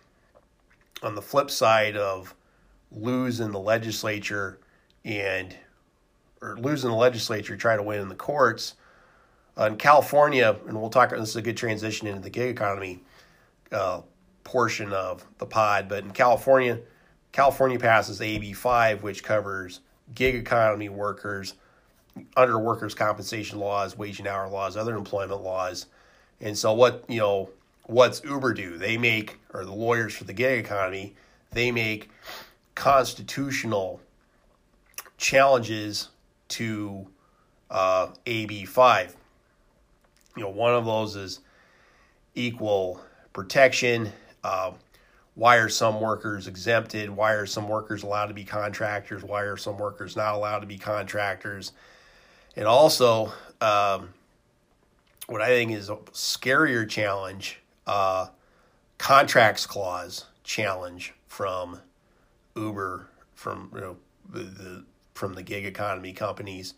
[1.01, 2.35] on the flip side of
[2.91, 4.59] losing the legislature
[5.03, 5.55] and
[6.41, 8.75] or losing the legislature, try to win in the courts.
[9.57, 11.11] Uh, in California, and we'll talk.
[11.11, 12.99] This is a good transition into the gig economy
[13.71, 14.01] uh,
[14.43, 15.87] portion of the pod.
[15.87, 16.81] But in California,
[17.35, 19.81] California passes AB five, which covers
[20.13, 21.55] gig economy workers
[22.37, 25.87] under workers' compensation laws, wage and hour laws, other employment laws.
[26.39, 27.49] And so, what you know,
[27.87, 28.77] what's Uber do?
[28.77, 31.13] They make, or the lawyers for the gig economy,
[31.51, 32.09] they make
[32.73, 33.99] constitutional
[35.17, 36.07] challenges
[36.47, 37.05] to
[37.69, 39.11] uh, AB5.
[40.37, 41.41] You know, one of those is
[42.33, 43.01] equal
[43.33, 44.13] protection.
[44.41, 44.71] Uh,
[45.35, 47.09] why are some workers exempted?
[47.09, 49.23] Why are some workers allowed to be contractors?
[49.23, 51.73] Why are some workers not allowed to be contractors?
[52.55, 54.13] And also, um,
[55.27, 58.27] what I think is a scarier challenge uh,
[58.97, 61.79] contracts clause challenge from
[62.55, 63.97] Uber from you know
[64.29, 66.73] the, the from the gig economy companies,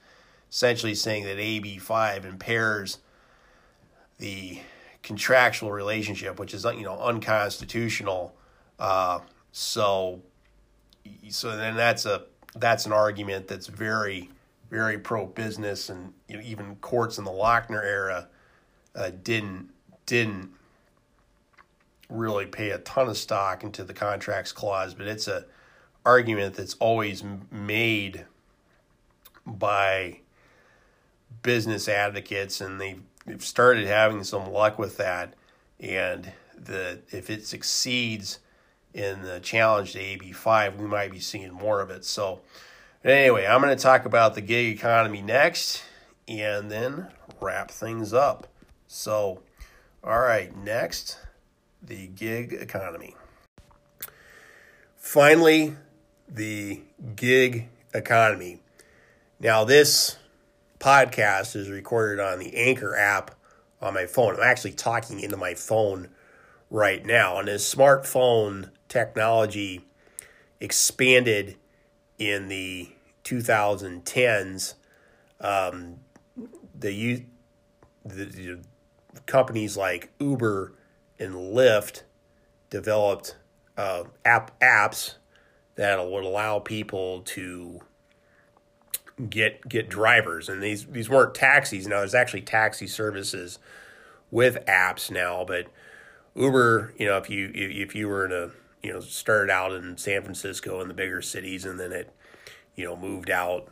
[0.50, 2.98] essentially saying that AB five impairs
[4.18, 4.60] the
[5.04, 8.34] contractual relationship, which is you know unconstitutional.
[8.80, 9.20] Uh,
[9.52, 10.22] so,
[11.30, 12.24] so then that's a
[12.56, 14.30] that's an argument that's very
[14.70, 18.28] very pro business, and you know, even courts in the Lochner era
[18.96, 19.70] uh, didn't
[20.06, 20.52] didn't
[22.10, 25.46] really pay a ton of stock into the contracts clause, but it's a
[26.06, 28.26] argument that's always made
[29.46, 30.20] by
[31.44, 35.34] business advocates, and they've, they've started having some luck with that.
[35.80, 38.40] And the if it succeeds
[38.98, 42.04] in the challenge to AB5, we might be seeing more of it.
[42.04, 42.42] So,
[43.04, 45.84] anyway, I'm going to talk about the gig economy next
[46.28, 47.08] and then
[47.40, 48.48] wrap things up.
[48.88, 49.44] So,
[50.04, 51.20] all right, next
[51.84, 53.16] the gig economy.
[54.96, 55.76] Finally,
[56.28, 56.82] the
[57.16, 58.62] gig economy.
[59.40, 60.18] Now, this
[60.80, 63.36] podcast is recorded on the Anchor app
[63.80, 64.36] on my phone.
[64.36, 66.10] I'm actually talking into my phone
[66.72, 67.36] right now.
[67.36, 69.82] On as smartphone technology
[70.60, 71.56] expanded
[72.18, 72.90] in the
[73.24, 74.74] 2010s,
[75.42, 75.98] um,
[76.80, 77.24] the,
[78.06, 78.60] the, the
[79.26, 80.74] companies like Uber
[81.20, 82.04] and Lyft
[82.70, 83.36] developed
[83.78, 85.16] uh, app apps
[85.76, 87.82] that would allow people to
[89.30, 90.50] get get drivers.
[90.50, 91.88] And these these weren't taxis.
[91.88, 93.60] Now there's actually taxi services
[94.30, 95.68] with apps now but
[96.36, 98.52] Uber, you know, if you if you were in a
[98.88, 102.10] you know started out in San Francisco and the bigger cities, and then it
[102.74, 103.68] you know moved out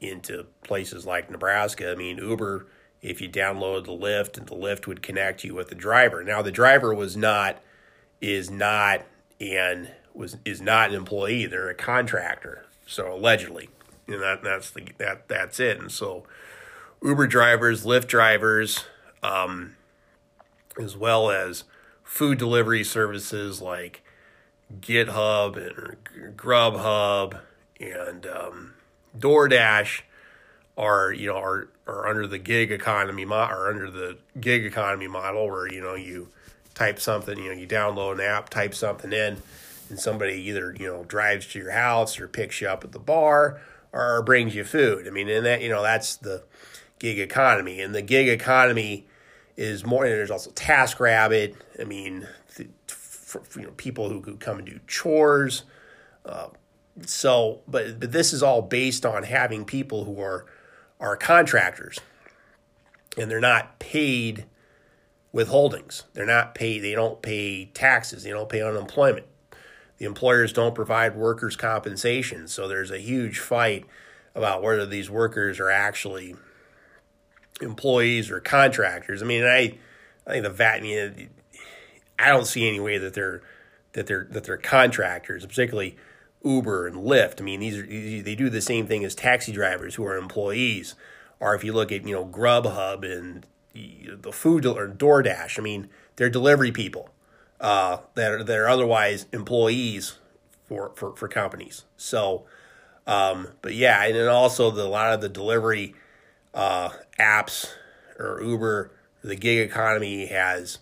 [0.00, 1.90] into places like Nebraska.
[1.90, 2.68] I mean, Uber,
[3.02, 6.22] if you download the Lyft, and the Lyft would connect you with the driver.
[6.22, 7.60] Now, the driver was not
[8.20, 9.04] is not
[9.40, 12.64] and was is not an employee; they're a contractor.
[12.86, 13.70] So allegedly,
[14.06, 15.80] and that that's the that that's it.
[15.80, 16.22] And so,
[17.02, 18.84] Uber drivers, Lyft drivers,
[19.20, 19.74] um,
[20.80, 21.64] as well as
[22.04, 24.04] food delivery services like
[24.80, 27.40] GitHub and Grubhub
[27.80, 28.74] and um,
[29.18, 30.02] DoorDash
[30.76, 35.08] are you know are are under the gig economy mo- or under the gig economy
[35.08, 36.28] model where you know you
[36.74, 39.36] type something you know you download an app type something in
[39.88, 42.98] and somebody either you know drives to your house or picks you up at the
[42.98, 43.60] bar
[43.92, 46.42] or brings you food i mean and that you know that's the
[46.98, 49.04] gig economy and the gig economy
[49.60, 50.04] is more.
[50.04, 51.54] And there's also TaskRabbit.
[51.78, 52.26] I mean,
[53.30, 55.62] for, for, you know, people who could come and do chores.
[56.24, 56.48] Uh,
[57.06, 60.46] so, but but this is all based on having people who are
[60.98, 61.98] are contractors,
[63.16, 64.46] and they're not paid
[65.34, 66.02] withholdings.
[66.12, 66.80] They're not paid.
[66.80, 68.24] They don't pay taxes.
[68.24, 69.26] They don't pay unemployment.
[69.98, 72.48] The employers don't provide workers' compensation.
[72.48, 73.84] So there's a huge fight
[74.34, 76.34] about whether these workers are actually
[77.60, 79.22] employees or contractors.
[79.22, 79.78] I mean, I
[80.26, 80.78] I think the VAT.
[80.78, 81.30] I, mean,
[82.20, 83.42] I don't see any way that they're
[83.92, 85.96] that they're that they're contractors, particularly
[86.44, 87.40] Uber and Lyft.
[87.40, 90.94] I mean, these are they do the same thing as taxi drivers who are employees.
[91.38, 93.46] Or if you look at you know Grubhub and
[94.22, 97.10] the food or DoorDash, I mean, they're delivery people
[97.60, 100.18] uh, that are that are otherwise employees
[100.64, 101.84] for for for companies.
[101.96, 102.44] So,
[103.06, 105.94] um, but yeah, and then also the, a lot of the delivery
[106.54, 107.72] uh, apps
[108.18, 108.90] or Uber,
[109.22, 110.78] the gig economy has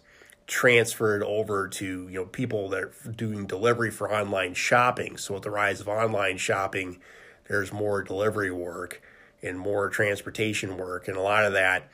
[0.48, 5.16] transferred over to you know people that are doing delivery for online shopping.
[5.16, 6.98] So with the rise of online shopping,
[7.46, 9.00] there's more delivery work
[9.42, 11.88] and more transportation work, and a lot of that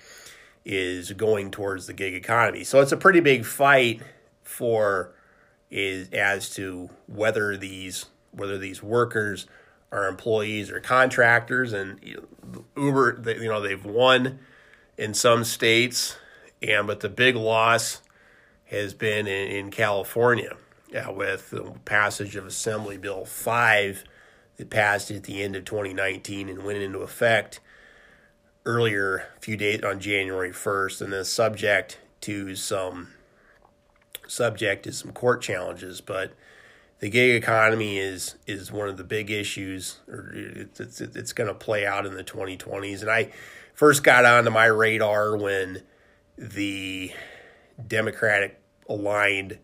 [0.65, 2.65] is going towards the gig economy.
[2.65, 4.01] So it's a pretty big fight
[4.43, 5.13] for
[5.71, 9.47] is as to whether these whether these workers
[9.91, 12.01] are employees or contractors, and
[12.77, 14.39] Uber, they, you know, they've won
[14.97, 16.17] in some states,
[16.63, 18.01] and but the big loss
[18.67, 20.57] has been in, in California
[20.95, 24.05] uh, with the passage of Assembly Bill five
[24.57, 27.61] that passed at the end of 2019 and went into effect
[28.65, 33.09] earlier, a few days on January 1st, and then subject to some
[34.27, 36.33] subject to some court challenges, but
[37.01, 41.49] the gig economy is is one of the big issues, or it's it's, it's going
[41.49, 43.03] to play out in the 2020s.
[43.03, 43.31] And I
[43.75, 45.83] first got onto my radar when
[46.39, 47.13] the
[47.87, 49.59] Democratic aligned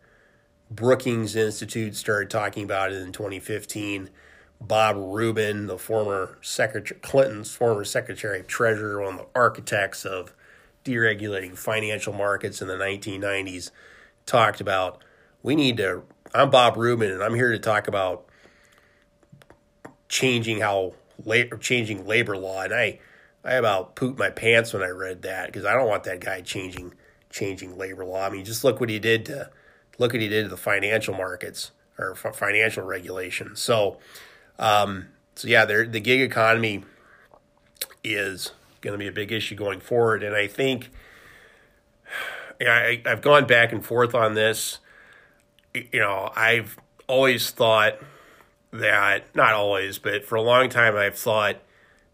[0.71, 4.11] Brookings Institute started talking about it in 2015.
[4.61, 10.35] Bob Rubin, the former Secretary Clinton's former Secretary of Treasury, one of the architects of
[10.85, 13.71] deregulating financial markets in the 1990s,
[14.27, 15.03] talked about
[15.43, 16.03] we need to
[16.33, 18.27] I'm Bob Rubin, and I'm here to talk about
[20.09, 20.95] changing how
[21.25, 22.63] labor, changing labor law.
[22.63, 23.01] And I,
[23.45, 26.41] I about pooped my pants when I read that because I don't want that guy
[26.43, 26.95] changing
[27.31, 28.27] changing labor law.
[28.27, 29.51] I mean, just look what he did to
[29.99, 33.61] look what he did to the financial markets or f- financial regulations.
[33.61, 33.99] So,
[34.59, 36.85] um, so yeah, the gig economy
[38.03, 40.91] is going to be a big issue going forward, and I think
[42.61, 44.79] I, I've gone back and forth on this
[45.75, 47.99] you know, I've always thought
[48.73, 51.57] that, not always, but for a long time, I've thought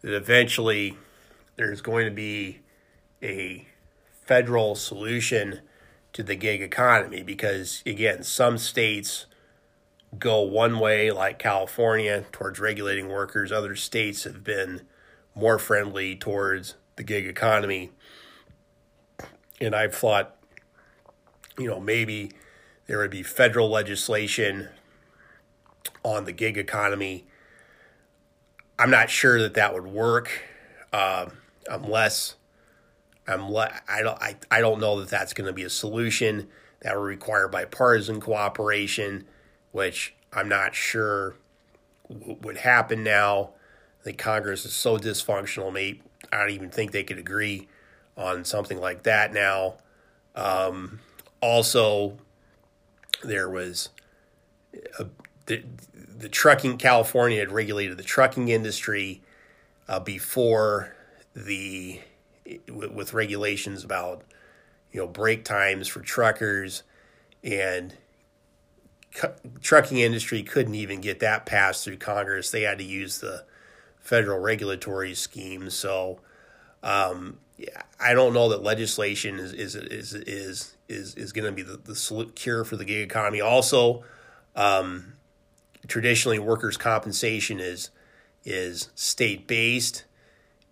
[0.02, 0.96] that eventually
[1.56, 2.60] there's going to be
[3.22, 3.66] a
[4.26, 5.60] federal solution
[6.12, 9.26] to the gig economy because, again, some states
[10.18, 13.52] go one way, like California, towards regulating workers.
[13.52, 14.82] Other states have been
[15.34, 17.90] more friendly towards the gig economy.
[19.60, 20.36] And I've thought,
[21.58, 22.32] you know, maybe
[22.86, 24.68] there would be federal legislation
[26.02, 27.26] on the gig economy.
[28.78, 30.30] I'm not sure that that would work
[30.92, 31.26] uh,
[31.68, 32.36] unless
[33.26, 36.48] I'm le- I don't I, I don't know that that's going to be a solution
[36.80, 39.26] that would require bipartisan cooperation,
[39.72, 41.36] which I'm not sure
[42.08, 43.50] w- would happen now.
[44.02, 46.02] Think Congress is so dysfunctional, mate.
[46.32, 47.68] I don't even think they could agree
[48.16, 49.76] on something like that now.
[50.34, 51.00] Um,
[51.40, 52.18] also,
[53.24, 53.88] there was
[54.98, 55.06] a,
[55.46, 55.64] the,
[56.18, 59.22] the trucking California had regulated the trucking industry
[59.88, 60.94] uh, before
[61.34, 62.00] the
[62.68, 64.22] with regulations about
[64.92, 66.82] you know break times for truckers
[67.42, 67.94] and
[69.60, 72.50] trucking industry couldn't even get that passed through Congress.
[72.50, 73.44] They had to use the
[73.98, 75.70] federal regulatory scheme.
[75.70, 76.20] So
[76.82, 77.38] um,
[77.98, 81.76] I don't know that legislation is is is is is, is going to be the,
[81.76, 83.40] the cure for the gig economy.
[83.40, 84.04] Also,
[84.54, 85.14] um,
[85.88, 87.90] traditionally, workers' compensation is
[88.44, 90.04] is state based,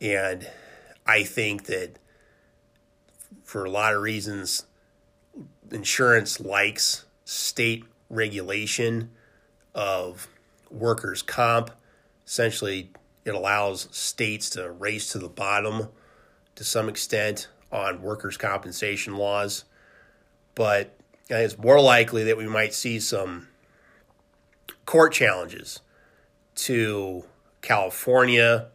[0.00, 0.48] and
[1.06, 1.98] I think that
[3.42, 4.64] for a lot of reasons,
[5.70, 9.10] insurance likes state regulation
[9.74, 10.28] of
[10.70, 11.70] workers' comp.
[12.26, 12.90] Essentially,
[13.24, 15.88] it allows states to race to the bottom
[16.54, 19.64] to some extent on workers' compensation laws.
[20.54, 20.96] But
[21.28, 23.48] it's more likely that we might see some
[24.86, 25.80] court challenges
[26.54, 27.24] to
[27.62, 28.68] California,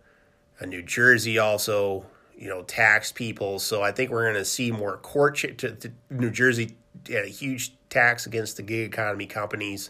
[0.60, 2.06] and New Jersey also,
[2.40, 3.60] you know, tax people.
[3.60, 5.36] So I think we're going to see more court.
[5.36, 6.78] Ch- to, to New Jersey
[7.10, 9.90] had a huge tax against the gig economy companies.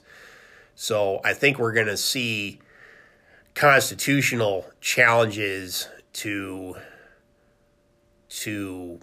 [0.74, 2.60] So I think we're going to see
[3.54, 6.76] constitutional challenges to
[8.30, 9.00] to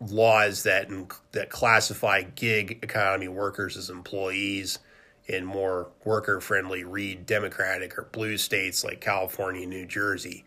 [0.00, 0.88] laws that
[1.32, 4.78] that classify gig economy workers as employees
[5.26, 10.44] in more worker friendly read democratic or blue states like California, New Jersey.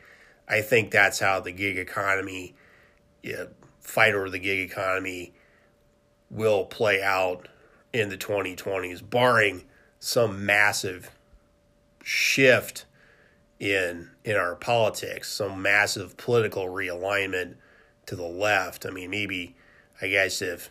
[0.48, 2.56] I think that's how the gig economy
[3.22, 3.46] yeah,
[3.82, 5.34] fight over the gig economy
[6.30, 7.48] will play out
[7.94, 9.64] in the 2020s, barring
[10.00, 11.12] some massive
[12.04, 12.86] shift
[13.60, 17.56] in in our politics, some massive political realignment
[18.06, 18.86] to the left.
[18.86, 19.56] I mean, maybe
[20.02, 20.70] I guess if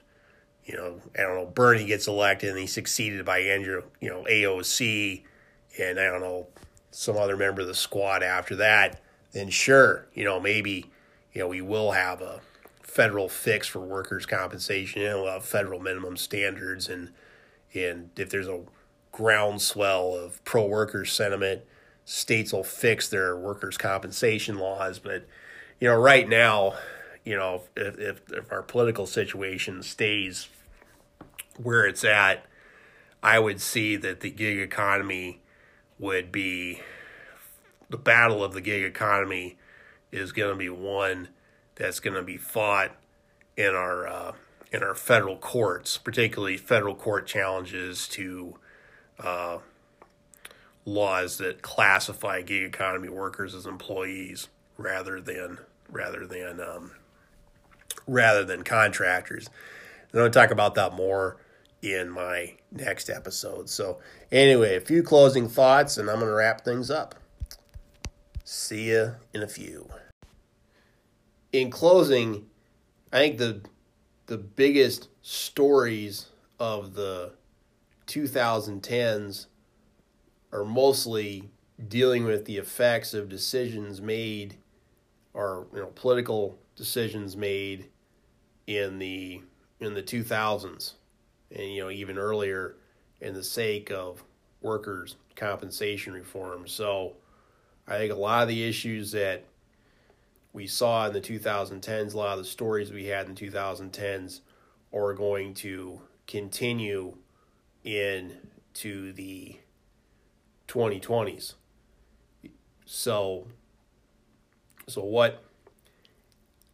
[0.64, 4.24] you know, I don't know, Bernie gets elected and he's succeeded by Andrew, you know,
[4.28, 5.22] AOC
[5.78, 6.48] and I don't know,
[6.90, 9.00] some other member of the squad after that,
[9.36, 10.86] then sure, you know, maybe,
[11.32, 12.40] you know, we will have a
[12.82, 17.12] federal fix for workers' compensation and we'll have federal minimum standards and
[17.74, 18.62] and if there's a
[19.12, 21.62] groundswell of pro workers sentiment,
[22.06, 24.98] states will fix their workers' compensation laws.
[24.98, 25.26] But
[25.78, 26.74] you know, right now,
[27.24, 30.48] you know, if if, if our political situation stays
[31.62, 32.46] where it's at,
[33.22, 35.40] I would see that the gig economy
[35.98, 36.80] would be
[37.88, 39.56] the battle of the gig economy
[40.12, 41.28] is going to be one
[41.74, 42.92] that's going to be fought
[43.56, 44.32] in our uh,
[44.72, 48.54] in our federal courts, particularly federal court challenges to
[49.20, 49.58] uh,
[50.84, 55.58] laws that classify gig economy workers as employees rather than
[55.90, 56.92] rather than um,
[58.06, 59.48] rather than contractors.
[60.12, 61.36] I'm going to talk about that more
[61.82, 63.68] in my next episode.
[63.68, 63.98] So,
[64.32, 67.14] anyway, a few closing thoughts, and I'm going to wrap things up.
[68.48, 69.88] See you in a few.
[71.52, 72.46] In closing,
[73.12, 73.62] I think the
[74.26, 76.26] the biggest stories
[76.60, 77.32] of the
[78.06, 79.46] 2010s
[80.52, 81.50] are mostly
[81.88, 84.58] dealing with the effects of decisions made
[85.34, 87.88] or you know political decisions made
[88.68, 89.42] in the
[89.80, 90.92] in the 2000s
[91.50, 92.76] and you know even earlier
[93.20, 94.22] in the sake of
[94.62, 97.16] workers compensation reform so
[97.86, 99.44] i think a lot of the issues that
[100.52, 104.40] we saw in the 2010s a lot of the stories we had in the 2010s
[104.92, 107.16] are going to continue
[107.84, 109.56] into the
[110.68, 111.54] 2020s
[112.84, 113.46] so
[114.88, 115.42] so what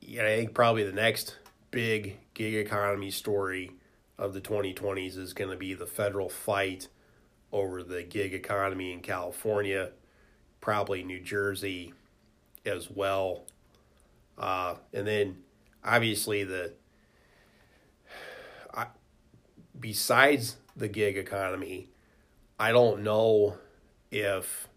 [0.05, 1.37] yeah, I think probably the next
[1.71, 3.73] big gig economy story
[4.19, 6.89] of the 2020s is going to be the federal fight
[7.53, 9.91] over the gig economy in California,
[10.63, 11.93] probably New Jersey
[12.65, 13.43] as well.
[14.39, 15.37] Uh, and then
[15.85, 16.73] obviously the
[18.73, 18.87] I,
[19.79, 21.91] besides the gig economy,
[22.59, 23.59] I don't know
[24.11, 24.69] if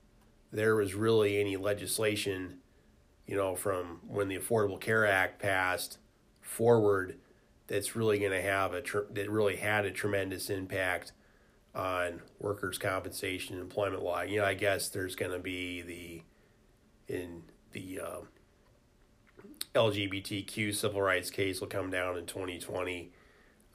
[0.52, 2.58] there was really any legislation,
[3.28, 6.00] you know, from when the Affordable Care Act passed
[6.42, 7.18] forward
[7.68, 11.12] that's really going to have a tr- that really had a tremendous impact
[11.76, 14.22] on workers' compensation employment law.
[14.22, 16.22] You know, I guess there's going to be the
[17.14, 18.20] in the uh,
[19.76, 23.12] LGBTQ civil rights case will come down in 2020.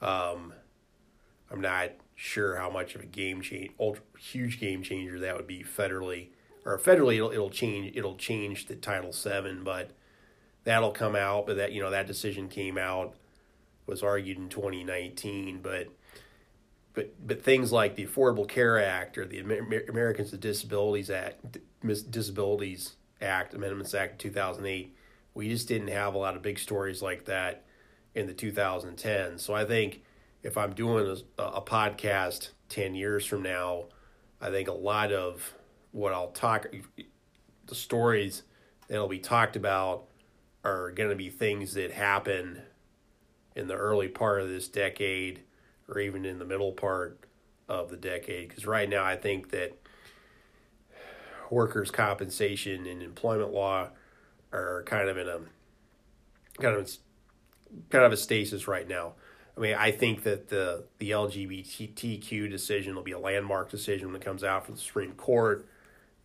[0.01, 0.53] Um,
[1.51, 5.47] I'm not sure how much of a game change, ultra, huge game changer that would
[5.47, 6.29] be federally,
[6.65, 9.91] or federally it'll, it'll change it'll change the Title Seven, but
[10.63, 11.45] that'll come out.
[11.45, 13.13] But that you know that decision came out
[13.85, 15.87] was argued in 2019, but
[16.93, 21.57] but but things like the Affordable Care Act or the Amer- Americans with Disabilities Act,
[22.09, 24.95] Disabilities Act, Amendments Act 2008,
[25.33, 27.63] we just didn't have a lot of big stories like that
[28.13, 29.39] in the 2010s.
[29.39, 30.03] So I think
[30.43, 33.85] if I'm doing a, a podcast 10 years from now,
[34.41, 35.53] I think a lot of
[35.91, 36.67] what I'll talk,
[37.67, 38.43] the stories
[38.87, 40.05] that'll be talked about
[40.63, 42.61] are going to be things that happen
[43.55, 45.41] in the early part of this decade
[45.91, 47.19] or even in the middle part
[47.67, 48.49] of the decade.
[48.49, 49.77] Because right now, I think that
[51.49, 53.89] workers' compensation and employment law
[54.53, 55.39] are kind of in a
[56.59, 56.89] kind of
[57.89, 59.13] kind of a stasis right now.
[59.55, 64.15] I mean, I think that the the LGBTQ decision will be a landmark decision when
[64.15, 65.67] it comes out from the Supreme Court,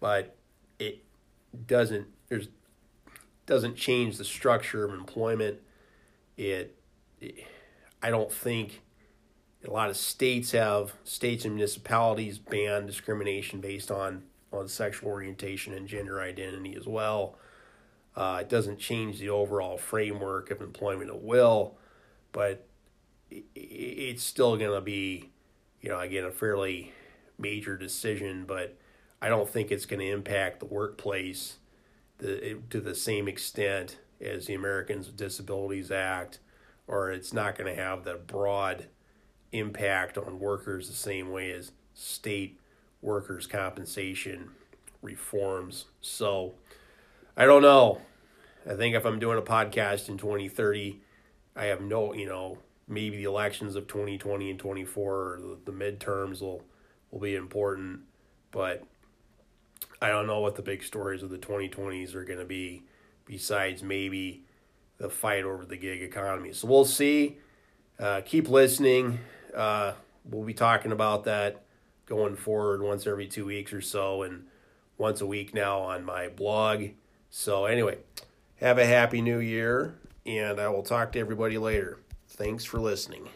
[0.01, 0.37] but
[0.79, 1.05] it
[1.67, 2.49] doesn't there's
[3.47, 5.59] doesn't change the structure of employment.
[6.37, 6.77] It,
[7.21, 7.47] it
[8.03, 8.83] I don't think
[9.65, 15.75] a lot of states have states and municipalities ban discrimination based on on sexual orientation
[15.75, 17.37] and gender identity as well.
[18.15, 21.77] Uh, it doesn't change the overall framework of employment at will,
[22.33, 22.67] but
[23.55, 25.31] it's still going to be,
[25.83, 26.93] you know, again, a fairly
[27.39, 28.79] major decision, but
[29.21, 31.57] I don't think it's going to impact the workplace
[32.19, 36.39] the, to the same extent as the Americans with Disabilities Act,
[36.87, 38.87] or it's not going to have the broad
[39.53, 42.59] impact on workers the same way as state
[43.03, 44.51] workers' compensation
[45.03, 45.87] reforms.
[46.01, 46.55] So
[47.37, 48.01] I don't know.
[48.69, 51.01] I think if I'm doing a podcast in 2030,
[51.55, 55.73] I have no, you know, maybe the elections of 2020 and 24 or the, the
[55.73, 56.63] midterms will
[57.11, 58.01] will be important,
[58.51, 58.85] but
[60.03, 62.83] I don't know what the big stories of the 2020s are going to be
[63.25, 64.43] besides maybe
[64.99, 66.53] the fight over the gig economy.
[66.53, 67.39] So we'll see.
[67.99, 69.21] Uh, keep listening.
[69.57, 69.95] Uh,
[70.25, 71.63] we'll be talking about that
[72.05, 74.45] going forward once every two weeks or so and
[74.99, 76.89] once a week now on my blog.
[77.31, 77.99] So, anyway,
[78.57, 81.99] have a happy new year, and I will talk to everybody later.
[82.29, 83.29] Thanks for listening.